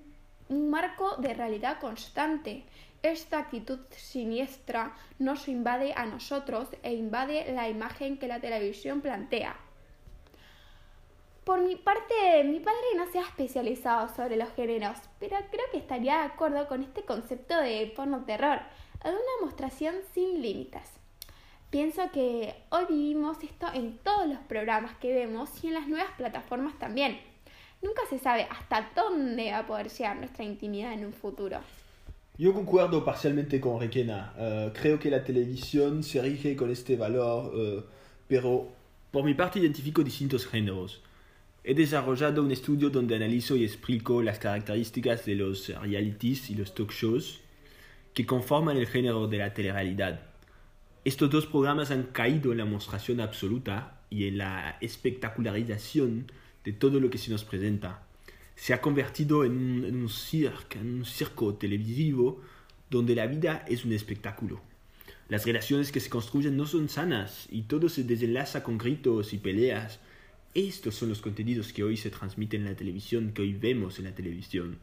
un 0.48 0.70
marco 0.70 1.16
de 1.18 1.34
realidad 1.34 1.78
constante. 1.78 2.64
Esta 3.02 3.38
actitud 3.38 3.78
siniestra 3.90 4.92
nos 5.20 5.46
invade 5.46 5.94
a 5.94 6.04
nosotros 6.04 6.68
e 6.82 6.94
invade 6.94 7.52
la 7.52 7.68
imagen 7.68 8.18
que 8.18 8.26
la 8.26 8.40
televisión 8.40 9.00
plantea. 9.00 9.56
Por 11.44 11.60
mi 11.60 11.76
parte, 11.76 12.42
mi 12.44 12.58
padre 12.58 12.96
no 12.96 13.06
se 13.06 13.20
ha 13.20 13.22
especializado 13.22 14.08
sobre 14.14 14.36
los 14.36 14.50
géneros, 14.50 14.98
pero 15.20 15.36
creo 15.50 15.64
que 15.70 15.78
estaría 15.78 16.18
de 16.18 16.24
acuerdo 16.24 16.66
con 16.66 16.82
este 16.82 17.04
concepto 17.04 17.56
de 17.56 17.92
porno 17.94 18.24
terror, 18.24 18.58
de 19.04 19.10
una 19.10 19.18
demostración 19.38 19.94
sin 20.12 20.42
límites. 20.42 20.98
Pienso 21.70 22.10
que 22.10 22.54
hoy 22.70 22.86
vivimos 22.88 23.42
esto 23.44 23.68
en 23.74 23.96
todos 23.98 24.26
los 24.26 24.40
programas 24.40 24.96
que 24.96 25.14
vemos 25.14 25.62
y 25.62 25.68
en 25.68 25.74
las 25.74 25.86
nuevas 25.86 26.10
plataformas 26.16 26.76
también. 26.80 27.20
Nunca 27.80 28.02
se 28.10 28.18
sabe 28.18 28.48
hasta 28.50 28.90
dónde 28.96 29.52
va 29.52 29.58
a 29.58 29.66
poder 29.66 29.88
llegar 29.88 30.16
nuestra 30.16 30.44
intimidad 30.44 30.92
en 30.92 31.06
un 31.06 31.12
futuro. 31.12 31.60
Yo 32.38 32.54
concuerdo 32.54 33.04
parcialmente 33.04 33.60
con 33.60 33.80
Requena. 33.80 34.32
Uh, 34.38 34.72
creo 34.72 35.00
que 35.00 35.10
la 35.10 35.24
televisión 35.24 36.04
se 36.04 36.22
rige 36.22 36.54
con 36.54 36.70
este 36.70 36.96
valor, 36.96 37.52
uh, 37.52 37.82
pero 38.28 38.68
por 39.10 39.24
mi 39.24 39.34
parte 39.34 39.58
identifico 39.58 40.04
distintos 40.04 40.46
géneros. 40.46 41.02
He 41.64 41.74
desarrollado 41.74 42.40
un 42.44 42.52
estudio 42.52 42.90
donde 42.90 43.16
analizo 43.16 43.56
y 43.56 43.64
explico 43.64 44.22
las 44.22 44.38
características 44.38 45.26
de 45.26 45.34
los 45.34 45.68
realities 45.68 46.48
y 46.50 46.54
los 46.54 46.76
talk 46.76 46.92
shows 46.92 47.40
que 48.14 48.24
conforman 48.24 48.76
el 48.76 48.86
género 48.86 49.26
de 49.26 49.38
la 49.38 49.52
telerrealidad. 49.52 50.20
Estos 51.04 51.30
dos 51.30 51.46
programas 51.46 51.90
han 51.90 52.04
caído 52.04 52.52
en 52.52 52.58
la 52.58 52.64
mostración 52.64 53.20
absoluta 53.20 54.00
y 54.10 54.28
en 54.28 54.38
la 54.38 54.78
espectacularización 54.80 56.30
de 56.62 56.72
todo 56.72 57.00
lo 57.00 57.10
que 57.10 57.18
se 57.18 57.32
nos 57.32 57.42
presenta. 57.42 58.07
Se 58.58 58.74
ha 58.74 58.80
convertido 58.80 59.44
en 59.44 59.52
un, 59.52 59.84
en 59.84 60.08
circo, 60.08 60.78
en 60.80 60.94
un 60.94 61.04
circo 61.04 61.54
televisivo 61.54 62.42
donde 62.90 63.14
la 63.14 63.28
vida 63.28 63.64
es 63.68 63.84
un 63.84 63.92
espectáculo. 63.92 64.60
Las 65.28 65.46
relaciones 65.46 65.92
que 65.92 66.00
se 66.00 66.10
construyen 66.10 66.56
no 66.56 66.66
son 66.66 66.88
sanas 66.88 67.46
y 67.52 67.62
todo 67.62 67.88
se 67.88 68.02
desenlaza 68.02 68.64
con 68.64 68.76
gritos 68.76 69.32
y 69.32 69.38
peleas. 69.38 70.00
Estos 70.54 70.96
son 70.96 71.08
los 71.08 71.20
contenidos 71.20 71.72
que 71.72 71.84
hoy 71.84 71.96
se 71.96 72.10
transmiten 72.10 72.62
en 72.62 72.72
la 72.72 72.76
televisión, 72.76 73.30
que 73.32 73.42
hoy 73.42 73.52
vemos 73.52 74.00
en 74.00 74.06
la 74.06 74.14
televisión. 74.16 74.78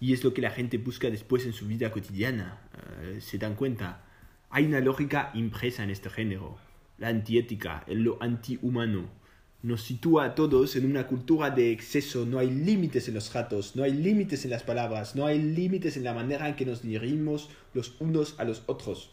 Y 0.00 0.12
es 0.12 0.22
lo 0.22 0.34
que 0.34 0.42
la 0.42 0.50
gente 0.50 0.76
busca 0.76 1.08
después 1.08 1.46
en 1.46 1.54
su 1.54 1.66
vida 1.66 1.90
cotidiana. 1.90 2.60
Eh, 3.00 3.22
se 3.22 3.38
dan 3.38 3.54
cuenta. 3.54 4.04
Hay 4.50 4.66
una 4.66 4.80
lógica 4.80 5.30
impresa 5.32 5.82
en 5.82 5.88
este 5.88 6.10
género. 6.10 6.58
La 6.98 7.08
antiética, 7.08 7.86
lo 7.88 8.22
antihumano. 8.22 9.17
Nos 9.60 9.82
sitúa 9.82 10.24
a 10.24 10.34
todos 10.36 10.76
en 10.76 10.86
una 10.86 11.06
cultura 11.08 11.50
de 11.50 11.72
exceso. 11.72 12.24
No 12.24 12.38
hay 12.38 12.48
límites 12.50 13.08
en 13.08 13.14
los 13.14 13.32
ratos, 13.34 13.74
no 13.74 13.82
hay 13.82 13.92
límites 13.92 14.44
en 14.44 14.52
las 14.52 14.62
palabras, 14.62 15.16
no 15.16 15.26
hay 15.26 15.40
límites 15.40 15.96
en 15.96 16.04
la 16.04 16.14
manera 16.14 16.48
en 16.48 16.54
que 16.54 16.64
nos 16.64 16.82
dirigimos 16.82 17.50
los 17.74 18.00
unos 18.00 18.38
a 18.38 18.44
los 18.44 18.62
otros. 18.66 19.10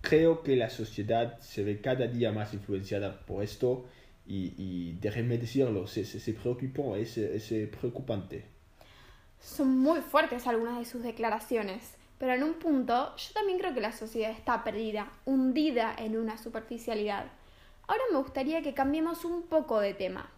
Creo 0.00 0.42
que 0.42 0.56
la 0.56 0.68
sociedad 0.68 1.38
se 1.40 1.62
ve 1.62 1.80
cada 1.80 2.08
día 2.08 2.32
más 2.32 2.52
influenciada 2.54 3.20
por 3.20 3.44
esto 3.44 3.86
y, 4.26 4.52
y 4.56 4.98
déjenme 5.00 5.38
decirlo, 5.38 5.84
es, 5.84 5.96
es, 5.96 6.14
es, 6.16 6.26
es 7.52 7.68
preocupante. 7.68 8.44
Son 9.40 9.78
muy 9.78 10.00
fuertes 10.00 10.46
algunas 10.46 10.78
de 10.78 10.84
sus 10.84 11.02
declaraciones, 11.02 11.94
pero 12.18 12.34
en 12.34 12.42
un 12.42 12.54
punto 12.54 13.14
yo 13.16 13.32
también 13.32 13.58
creo 13.58 13.74
que 13.74 13.80
la 13.80 13.92
sociedad 13.92 14.30
está 14.30 14.64
perdida, 14.64 15.12
hundida 15.24 15.94
en 15.96 16.16
una 16.16 16.36
superficialidad. 16.36 17.26
Ahora 17.92 18.04
me 18.10 18.16
gustaría 18.20 18.62
que 18.62 18.72
cambiemos 18.72 19.26
un 19.26 19.42
poco 19.42 19.78
de 19.78 19.92
tema. 19.92 20.30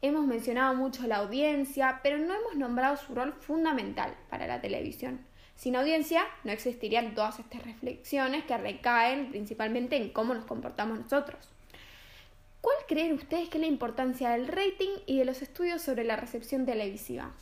Hemos 0.00 0.26
mencionado 0.26 0.74
mucho 0.74 1.06
la 1.06 1.16
audiencia, 1.16 2.00
pero 2.02 2.16
no 2.16 2.32
hemos 2.32 2.56
nombrado 2.56 2.96
su 2.96 3.14
rol 3.14 3.34
fundamental 3.34 4.16
para 4.30 4.46
la 4.46 4.62
televisión. 4.62 5.20
Sin 5.56 5.76
audiencia 5.76 6.24
no 6.42 6.52
existirían 6.52 7.14
todas 7.14 7.38
estas 7.38 7.62
reflexiones 7.66 8.46
que 8.46 8.56
recaen 8.56 9.28
principalmente 9.28 9.96
en 9.96 10.08
cómo 10.08 10.32
nos 10.32 10.46
comportamos 10.46 10.98
nosotros. 10.98 11.50
¿Cuál 12.62 12.76
creen 12.88 13.12
ustedes 13.12 13.50
que 13.50 13.58
es 13.58 13.60
la 13.60 13.68
importancia 13.68 14.30
del 14.30 14.48
rating 14.48 14.96
y 15.04 15.18
de 15.18 15.26
los 15.26 15.42
estudios 15.42 15.82
sobre 15.82 16.02
la 16.02 16.16
recepción 16.16 16.64
televisiva? 16.64 17.34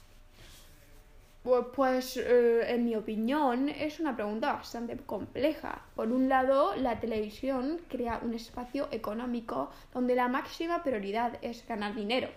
Pues, 1.44 2.16
eh, 2.16 2.72
en 2.72 2.86
mi 2.86 2.96
opinión, 2.96 3.68
es 3.68 4.00
una 4.00 4.16
pregunta 4.16 4.54
bastante 4.54 4.96
compleja. 4.96 5.82
Por 5.94 6.10
un 6.10 6.26
lado, 6.26 6.74
la 6.74 7.00
televisión 7.00 7.82
crea 7.86 8.18
un 8.24 8.32
espacio 8.32 8.88
económico 8.92 9.70
donde 9.92 10.14
la 10.14 10.28
máxima 10.28 10.82
prioridad 10.82 11.36
es 11.42 11.68
ganar 11.68 11.94
dinero. 11.94 12.28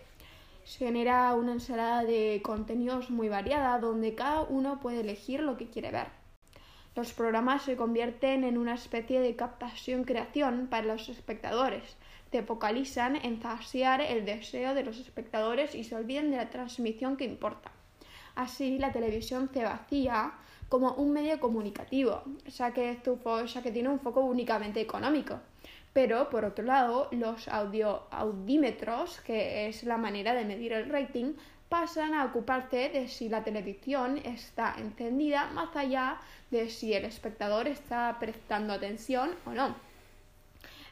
Se 0.65 0.80
genera 0.80 1.34
una 1.36 1.54
ensalada 1.54 2.04
de 2.04 2.41
contenidos 2.43 3.10
muy 3.10 3.30
variada 3.30 3.80
donde 3.80 4.13
cada 4.13 4.41
uno 4.41 4.82
puede 4.82 5.00
elegir 5.00 5.41
lo 5.41 5.56
que 5.56 5.70
quiere 5.70 5.91
ver. 5.91 6.08
Los 6.93 7.13
programas 7.13 7.62
se 7.62 7.78
convierten 7.78 8.43
en 8.43 8.58
una 8.58 8.74
especie 8.74 9.22
de 9.22 9.38
captación-creación 9.38 10.67
para 10.67 10.86
los 10.86 11.08
espectadores. 11.08 11.96
Te 12.30 12.43
focalizan 12.43 13.15
en 13.15 13.41
saciar 13.41 14.02
el 14.02 14.26
deseo 14.26 14.74
de 14.74 14.84
los 14.84 15.00
espectadores 15.00 15.76
y 15.76 15.86
se 15.86 15.96
olviden 15.96 16.30
de 16.30 16.38
la 16.38 16.50
transmisión 16.50 17.15
que 17.15 17.24
importa. 17.24 17.72
Así, 18.38 18.78
la 18.78 18.91
televisión 18.91 19.50
se 19.52 19.63
vacía 19.63 20.32
como 20.69 20.93
un 20.93 21.12
medio 21.12 21.39
comunicativo, 21.39 22.21
ya 22.45 22.71
que, 22.71 22.95
ya 23.47 23.62
que 23.63 23.71
tiene 23.71 23.89
un 23.89 24.00
foco 24.00 24.21
únicamente 24.21 24.80
económico. 24.80 25.39
Pero, 25.91 26.30
por 26.30 26.45
otro 26.45 26.63
lado, 26.63 27.08
los 27.10 27.47
audio 27.47 28.04
audímetros, 28.12 29.21
que 29.21 29.67
es 29.67 29.84
la 29.86 29.97
manera 29.97 30.36
de 30.36 30.45
medir 30.45 30.71
el 30.73 30.88
rating, 30.88 31.34
pasan 31.67 32.13
a 32.13 32.26
ocuparse 32.26 32.89
de 32.89 33.08
si 33.08 33.28
la 33.28 33.43
televisión 33.43 34.19
está 34.23 34.76
encendida 34.78 35.47
más 35.47 35.76
allá 35.76 36.19
de 36.52 36.69
si 36.69 36.93
el 36.93 37.06
espectador 37.06 37.67
está 37.67 38.17
prestando 38.19 38.71
atención 38.71 39.32
o 39.47 39.52
no. 39.54 39.76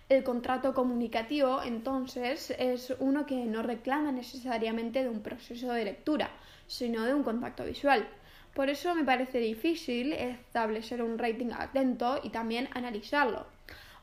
El 0.09 0.23
contrato 0.23 0.73
comunicativo, 0.73 1.61
entonces, 1.61 2.49
es 2.57 2.91
uno 2.97 3.27
que 3.27 3.45
no 3.45 3.61
reclama 3.61 4.11
necesariamente 4.11 5.03
de 5.03 5.09
un 5.09 5.21
proceso 5.21 5.71
de 5.71 5.85
lectura, 5.85 6.31
sino 6.67 7.03
de 7.03 7.13
un 7.13 7.23
contacto 7.23 7.65
visual. 7.65 8.07
Por 8.53 8.69
eso 8.69 8.95
me 8.95 9.03
parece 9.03 9.39
difícil 9.39 10.13
establecer 10.13 11.01
un 11.01 11.17
rating 11.17 11.51
atento 11.51 12.21
y 12.23 12.29
también 12.29 12.69
analizarlo. 12.73 13.45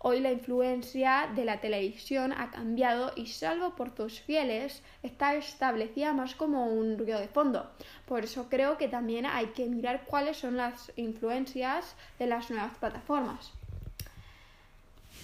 Hoy 0.04 0.18
la 0.18 0.32
influencia 0.32 1.30
de 1.34 1.44
la 1.44 1.60
televisión 1.60 2.32
ha 2.32 2.50
cambiado 2.50 3.12
y 3.14 3.28
salvo 3.28 3.76
por 3.76 3.94
tus 3.94 4.20
fieles 4.20 4.82
está 5.04 5.36
establecida 5.36 6.12
más 6.12 6.34
como 6.34 6.66
un 6.66 6.98
ruido 6.98 7.20
de 7.20 7.28
fondo. 7.28 7.70
Por 8.04 8.24
eso 8.24 8.48
creo 8.50 8.78
que 8.78 8.88
también 8.88 9.26
hay 9.26 9.46
que 9.46 9.68
mirar 9.68 10.04
cuáles 10.04 10.38
son 10.38 10.56
las 10.56 10.92
influencias 10.96 11.94
de 12.18 12.26
las 12.26 12.50
nuevas 12.50 12.76
plataformas. 12.78 13.52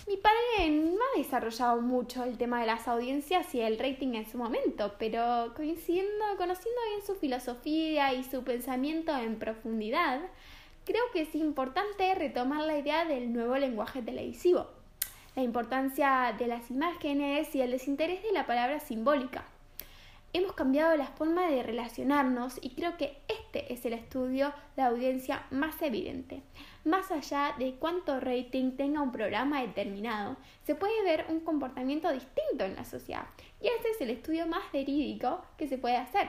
Mi 0.08 0.16
padre 0.16 0.70
no 0.70 0.96
ha 0.96 1.18
desarrollado 1.18 1.82
mucho 1.82 2.24
el 2.24 2.38
tema 2.38 2.60
de 2.60 2.66
las 2.66 2.88
audiencias 2.88 3.54
y 3.54 3.60
el 3.60 3.78
rating 3.78 4.14
en 4.14 4.26
su 4.26 4.38
momento, 4.38 4.94
pero 4.98 5.52
coincidiendo, 5.54 6.24
conociendo 6.38 6.80
bien 6.88 7.06
su 7.06 7.14
filosofía 7.14 8.14
y 8.14 8.24
su 8.24 8.42
pensamiento 8.42 9.14
en 9.14 9.38
profundidad, 9.38 10.22
creo 10.86 11.02
que 11.12 11.20
es 11.20 11.34
importante 11.34 12.14
retomar 12.14 12.62
la 12.62 12.78
idea 12.78 13.04
del 13.04 13.34
nuevo 13.34 13.58
lenguaje 13.58 14.00
televisivo, 14.00 14.68
la 15.36 15.42
importancia 15.42 16.34
de 16.38 16.46
las 16.46 16.70
imágenes 16.70 17.54
y 17.54 17.60
el 17.60 17.72
desinterés 17.72 18.22
de 18.22 18.32
la 18.32 18.46
palabra 18.46 18.80
simbólica. 18.80 19.44
Hemos 20.34 20.52
cambiado 20.52 20.94
la 20.94 21.06
forma 21.06 21.48
de 21.48 21.62
relacionarnos 21.62 22.58
y 22.60 22.74
creo 22.74 22.98
que 22.98 23.16
este 23.28 23.72
es 23.72 23.86
el 23.86 23.94
estudio 23.94 24.52
de 24.76 24.82
audiencia 24.82 25.46
más 25.50 25.80
evidente. 25.80 26.42
Más 26.84 27.10
allá 27.10 27.54
de 27.58 27.76
cuánto 27.76 28.20
rating 28.20 28.72
tenga 28.72 29.00
un 29.00 29.10
programa 29.10 29.62
determinado, 29.62 30.36
se 30.64 30.74
puede 30.74 31.02
ver 31.02 31.24
un 31.30 31.40
comportamiento 31.40 32.12
distinto 32.12 32.64
en 32.64 32.76
la 32.76 32.84
sociedad 32.84 33.24
y 33.62 33.68
ese 33.68 33.88
es 33.88 34.00
el 34.02 34.10
estudio 34.10 34.46
más 34.46 34.70
verídico 34.70 35.40
que 35.56 35.66
se 35.66 35.78
puede 35.78 35.96
hacer. 35.96 36.28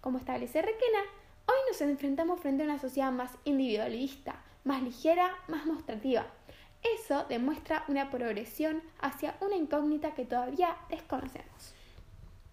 Como 0.00 0.16
establece 0.16 0.62
Requena, 0.62 1.00
hoy 1.44 1.58
nos 1.70 1.82
enfrentamos 1.82 2.40
frente 2.40 2.62
a 2.62 2.66
una 2.66 2.78
sociedad 2.78 3.12
más 3.12 3.36
individualista, 3.44 4.42
más 4.64 4.82
ligera, 4.82 5.36
más 5.48 5.66
mostrativa. 5.66 6.26
Eso 6.82 7.26
demuestra 7.28 7.84
una 7.88 8.10
progresión 8.10 8.82
hacia 9.00 9.36
una 9.42 9.56
incógnita 9.56 10.14
que 10.14 10.24
todavía 10.24 10.78
desconocemos. 10.88 11.74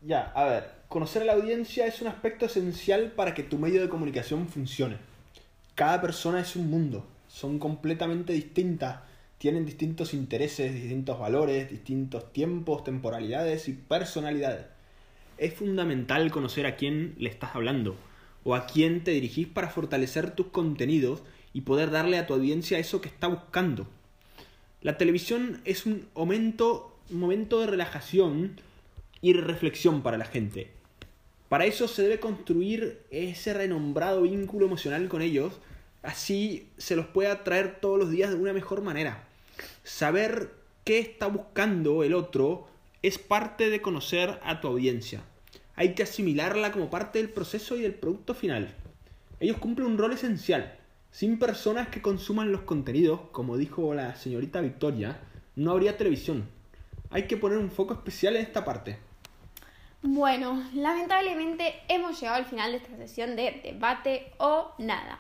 Ya, 0.06 0.32
a 0.36 0.46
ver, 0.46 0.72
conocer 0.88 1.24
a 1.24 1.26
la 1.26 1.34
audiencia 1.34 1.88
es 1.88 2.00
un 2.00 2.08
aspecto 2.08 2.46
esencial 2.46 3.14
para 3.14 3.34
que 3.34 3.42
tu 3.42 3.58
medio 3.58 3.82
de 3.82 3.90
comunicación 3.90 4.48
funcione. 4.48 4.98
Cada 5.74 6.00
persona 6.00 6.42
es 6.42 6.56
un 6.56 6.70
mundo, 6.70 7.08
son 7.28 7.58
completamente 7.58 8.32
distintas, 8.32 9.00
tienen 9.40 9.66
distintos 9.66 10.14
intereses, 10.14 10.76
distintos 10.76 11.18
valores, 11.18 11.72
distintos 11.72 12.32
tiempos, 12.32 12.84
temporalidades 12.84 13.68
y 13.68 13.74
personalidades. 13.74 14.68
Es 15.40 15.56
fundamental 15.56 16.30
conocer 16.30 16.68
a 16.68 16.76
quién 16.76 17.16
le 17.18 17.30
estás 17.30 17.56
hablando 17.56 17.96
o 18.44 18.54
a 18.54 18.68
quién 18.68 19.04
te 19.04 19.10
dirigís 19.10 19.48
para 19.48 19.72
fortalecer 19.72 20.36
tus 20.36 20.48
contenidos 20.48 21.24
y 21.52 21.62
poder 21.62 21.90
darle 21.90 22.20
a 22.20 22.28
tu 22.28 22.36
audiencia 22.36 22.78
eso 22.78 23.02
que 23.02 23.10
está 23.10 23.26
buscando. 23.26 23.88
La 24.82 25.00
televisión 25.00 25.62
es 25.66 25.88
un 25.88 26.08
momento, 26.14 26.96
un 27.10 27.20
momento 27.20 27.60
de 27.60 27.66
relajación 27.66 28.62
y 29.26 29.34
reflexión 29.34 30.04
para 30.04 30.20
la 30.20 30.26
gente. 30.26 30.70
Para 31.50 31.66
eso 31.66 31.88
se 31.88 32.04
debe 32.04 32.20
construir 32.20 33.02
ese 33.10 33.56
renombrado 33.56 34.22
vínculo 34.22 34.68
emocional 34.68 35.08
con 35.08 35.24
ellos, 35.24 35.60
así 36.04 36.70
se 36.78 36.96
los 36.96 37.08
pueda 37.08 37.44
traer 37.44 37.80
todos 37.82 37.98
los 37.98 38.12
días 38.12 38.30
de 38.30 38.36
una 38.36 38.54
mejor 38.54 38.84
manera. 38.84 39.28
Saber 39.84 40.52
qué 40.84 41.00
está 41.00 41.26
buscando 41.26 42.04
el 42.04 42.14
otro 42.14 42.68
es 43.02 43.18
parte 43.18 43.72
de 43.72 43.82
conocer 43.82 44.40
a 44.44 44.62
tu 44.62 44.68
audiencia. 44.68 45.24
Hay 45.76 45.96
que 45.96 46.04
asimilarla 46.04 46.72
como 46.72 46.92
parte 46.92 47.18
del 47.18 47.32
proceso 47.32 47.76
y 47.78 47.82
del 47.82 47.96
producto 47.96 48.36
final. 48.36 48.76
Ellos 49.40 49.58
cumplen 49.58 49.88
un 49.88 49.98
rol 49.98 50.14
esencial. 50.14 50.78
Sin 51.10 51.40
personas 51.40 51.88
que 51.88 52.04
consuman 52.04 52.52
los 52.52 52.62
contenidos, 52.62 53.22
como 53.32 53.58
dijo 53.58 53.96
la 53.96 54.16
señorita 54.18 54.62
Victoria, 54.62 55.20
no 55.56 55.72
habría 55.72 55.98
televisión. 55.98 56.48
Hay 57.10 57.24
que 57.24 57.38
poner 57.38 57.58
un 57.58 57.72
foco 57.72 57.96
especial 57.96 58.36
en 58.36 58.44
esta 58.44 58.64
parte. 58.64 59.00
Bueno, 60.08 60.64
lamentablemente 60.76 61.82
hemos 61.88 62.22
llegado 62.22 62.38
al 62.38 62.46
final 62.46 62.72
de 62.72 62.78
esta 62.78 62.96
sesión 62.96 63.36
de 63.36 63.60
debate 63.64 64.32
o 64.38 64.72
nada. 64.78 65.18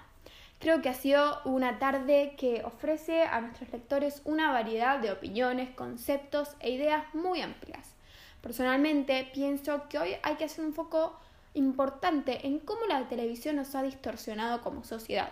Creo 0.59 0.83
que 0.83 0.89
ha 0.89 0.93
sido 0.93 1.41
una 1.43 1.79
tarde 1.79 2.35
que 2.37 2.63
ofrece 2.63 3.23
a 3.23 3.41
nuestros 3.41 3.71
lectores 3.71 4.21
una 4.25 4.51
variedad 4.51 4.99
de 4.99 5.11
opiniones, 5.11 5.71
conceptos 5.71 6.55
e 6.59 6.69
ideas 6.69 7.03
muy 7.15 7.41
amplias. 7.41 7.95
Personalmente 8.41 9.27
pienso 9.33 9.89
que 9.89 9.97
hoy 9.97 10.17
hay 10.21 10.35
que 10.35 10.45
hacer 10.45 10.63
un 10.63 10.75
foco 10.75 11.19
importante 11.55 12.45
en 12.45 12.59
cómo 12.59 12.85
la 12.85 13.09
televisión 13.09 13.55
nos 13.55 13.73
ha 13.73 13.81
distorsionado 13.81 14.61
como 14.61 14.83
sociedad. 14.83 15.31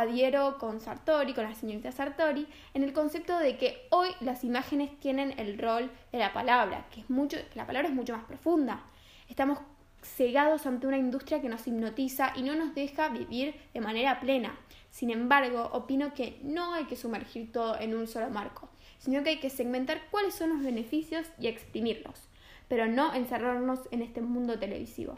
Adhiero 0.00 0.58
con 0.58 0.80
Sartori, 0.80 1.34
con 1.34 1.44
la 1.44 1.54
señorita 1.54 1.92
Sartori, 1.92 2.46
en 2.74 2.82
el 2.82 2.92
concepto 2.92 3.38
de 3.38 3.56
que 3.56 3.86
hoy 3.90 4.08
las 4.20 4.44
imágenes 4.44 4.90
tienen 5.00 5.38
el 5.38 5.58
rol 5.58 5.90
de 6.12 6.18
la 6.18 6.32
palabra, 6.32 6.86
que 6.90 7.00
es 7.00 7.10
mucho, 7.10 7.38
la 7.54 7.66
palabra 7.66 7.88
es 7.88 7.94
mucho 7.94 8.14
más 8.14 8.24
profunda. 8.24 8.82
Estamos 9.28 9.58
cegados 10.02 10.66
ante 10.66 10.86
una 10.86 10.98
industria 10.98 11.40
que 11.40 11.48
nos 11.48 11.66
hipnotiza 11.66 12.32
y 12.36 12.42
no 12.42 12.54
nos 12.54 12.74
deja 12.74 13.08
vivir 13.08 13.54
de 13.74 13.80
manera 13.80 14.20
plena. 14.20 14.56
Sin 14.90 15.10
embargo, 15.10 15.68
opino 15.72 16.14
que 16.14 16.38
no 16.42 16.74
hay 16.74 16.84
que 16.84 16.96
sumergir 16.96 17.52
todo 17.52 17.78
en 17.78 17.94
un 17.94 18.06
solo 18.06 18.30
marco, 18.30 18.68
sino 18.98 19.22
que 19.22 19.30
hay 19.30 19.40
que 19.40 19.50
segmentar 19.50 20.00
cuáles 20.10 20.34
son 20.34 20.50
los 20.50 20.62
beneficios 20.62 21.26
y 21.38 21.48
exprimirlos, 21.48 22.28
pero 22.68 22.86
no 22.86 23.12
encerrarnos 23.14 23.80
en 23.90 24.02
este 24.02 24.20
mundo 24.20 24.58
televisivo. 24.58 25.16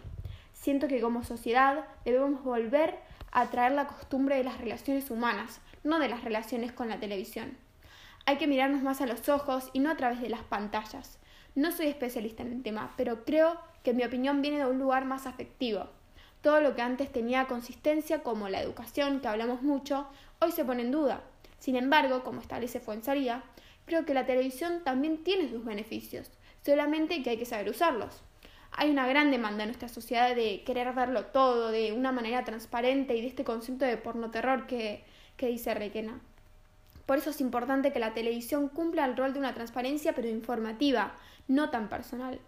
Siento 0.53 0.89
que 0.89 1.01
como 1.01 1.23
sociedad 1.23 1.85
debemos 2.05 2.43
volver 2.43 2.97
a 3.33 3.51
traer 3.51 3.73
la 3.73 3.87
costumbre 3.87 4.37
de 4.37 4.45
las 4.45 4.59
relaciones 4.59 5.11
humanas, 5.11 5.61
no 5.85 5.99
de 5.99 6.09
las 6.09 6.25
relaciones 6.25 6.73
con 6.73 6.89
la 6.89 7.01
televisión. 7.01 7.57
Hay 8.27 8.37
que 8.37 8.47
mirarnos 8.47 8.83
más 8.83 9.01
a 9.01 9.07
los 9.07 9.29
ojos 9.29 9.71
y 9.73 9.79
no 9.81 9.91
a 9.91 9.97
través 9.97 10.21
de 10.21 10.29
las 10.29 10.43
pantallas. 10.43 11.19
No 11.55 11.73
soy 11.73 11.87
especialista 11.87 12.43
en 12.43 12.53
el 12.53 12.63
tema, 12.63 12.93
pero 12.97 13.25
creo 13.25 13.59
que 13.83 13.95
mi 13.95 14.05
opinión 14.05 14.43
viene 14.43 14.59
de 14.59 14.67
un 14.67 14.79
lugar 14.79 15.05
más 15.05 15.27
afectivo. 15.27 15.89
Todo 16.43 16.61
lo 16.61 16.77
que 16.77 16.83
antes 16.83 17.11
tenía 17.11 17.47
consistencia, 17.47 18.23
como 18.23 18.49
la 18.49 18.61
educación, 18.61 19.21
que 19.21 19.29
hablamos 19.29 19.63
mucho, 19.63 20.07
hoy 20.41 20.53
se 20.53 20.65
pone 20.65 20.83
en 20.83 20.93
duda. 20.93 21.23
Sin 21.59 21.75
embargo, 21.75 22.23
como 22.23 22.41
establece 22.41 22.81
Fuenzaría, 22.81 23.43
creo 23.87 24.05
que 24.05 24.15
la 24.15 24.27
televisión 24.27 24.83
también 24.85 25.25
tiene 25.25 25.49
sus 25.49 25.65
beneficios, 25.65 26.31
solamente 26.65 27.23
que 27.23 27.31
hay 27.31 27.39
que 27.39 27.47
saber 27.47 27.69
usarlos. 27.69 28.23
Hay 28.73 28.91
una 28.91 29.07
gran 29.07 29.31
demanda 29.31 29.65
en 29.65 29.71
nuestra 29.71 29.89
sociedad 29.89 30.35
de 30.37 30.63
querer 30.65 30.93
verlo 30.93 31.27
todo 31.27 31.71
de 31.71 31.93
una 31.93 32.13
manera 32.13 32.45
transparente 32.45 33.17
y 33.17 33.21
de 33.21 33.27
este 33.27 33.45
concepto 33.45 33.85
de 33.85 33.97
porno-terror 33.97 34.67
que, 34.67 35.05
que 35.37 35.49
dice 35.49 35.75
Requena. 35.75 36.21
Por 37.07 37.17
eso 37.17 37.31
es 37.31 37.41
importante 37.41 37.93
que 37.93 37.99
la 37.99 38.13
televisión 38.13 38.69
cumpla 38.69 39.07
el 39.07 39.17
rol 39.17 39.33
de 39.33 39.39
una 39.39 39.55
transparencia 39.55 40.13
pero 40.15 40.29
informativa, 40.29 41.15
no 41.49 41.71
tan 41.71 41.89
personal, 41.89 42.39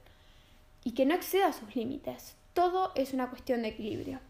y 0.85 0.93
que 0.93 1.07
no 1.07 1.15
exceda 1.15 1.53
sus 1.53 1.75
límites. 1.75 2.37
Todo 2.53 2.93
es 2.95 3.15
una 3.15 3.31
cuestión 3.31 3.63
de 3.63 3.69
equilibrio. 3.69 4.21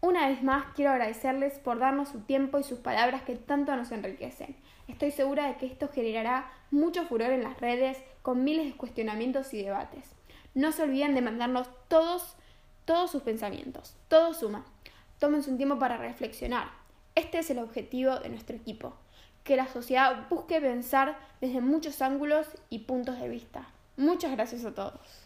Una 0.00 0.28
vez 0.28 0.42
más 0.42 0.66
quiero 0.74 0.90
agradecerles 0.90 1.58
por 1.60 1.78
darnos 1.78 2.08
su 2.08 2.20
tiempo 2.20 2.58
y 2.58 2.64
sus 2.64 2.80
palabras 2.80 3.22
que 3.22 3.36
tanto 3.36 3.74
nos 3.76 3.92
enriquecen. 3.92 4.56
Estoy 4.88 5.10
segura 5.12 5.46
de 5.46 5.56
que 5.56 5.66
esto 5.66 5.88
generará 5.88 6.52
mucho 6.70 7.04
furor 7.06 7.30
en 7.30 7.42
las 7.42 7.60
redes 7.60 7.98
con 8.22 8.42
miles 8.44 8.66
de 8.66 8.76
cuestionamientos 8.76 9.54
y 9.54 9.62
debates. 9.62 10.15
No 10.56 10.72
se 10.72 10.84
olviden 10.84 11.14
de 11.14 11.20
mandarnos 11.20 11.68
todos, 11.86 12.34
todos 12.86 13.10
sus 13.10 13.22
pensamientos. 13.22 13.94
Todo 14.08 14.32
suma. 14.32 14.64
Tómense 15.18 15.50
un 15.50 15.58
tiempo 15.58 15.78
para 15.78 15.98
reflexionar. 15.98 16.70
Este 17.14 17.40
es 17.40 17.50
el 17.50 17.58
objetivo 17.58 18.18
de 18.20 18.30
nuestro 18.30 18.56
equipo. 18.56 18.94
Que 19.44 19.56
la 19.56 19.66
sociedad 19.66 20.26
busque 20.30 20.58
pensar 20.58 21.18
desde 21.42 21.60
muchos 21.60 22.00
ángulos 22.00 22.46
y 22.70 22.78
puntos 22.80 23.20
de 23.20 23.28
vista. 23.28 23.68
Muchas 23.98 24.32
gracias 24.32 24.64
a 24.64 24.74
todos. 24.74 25.25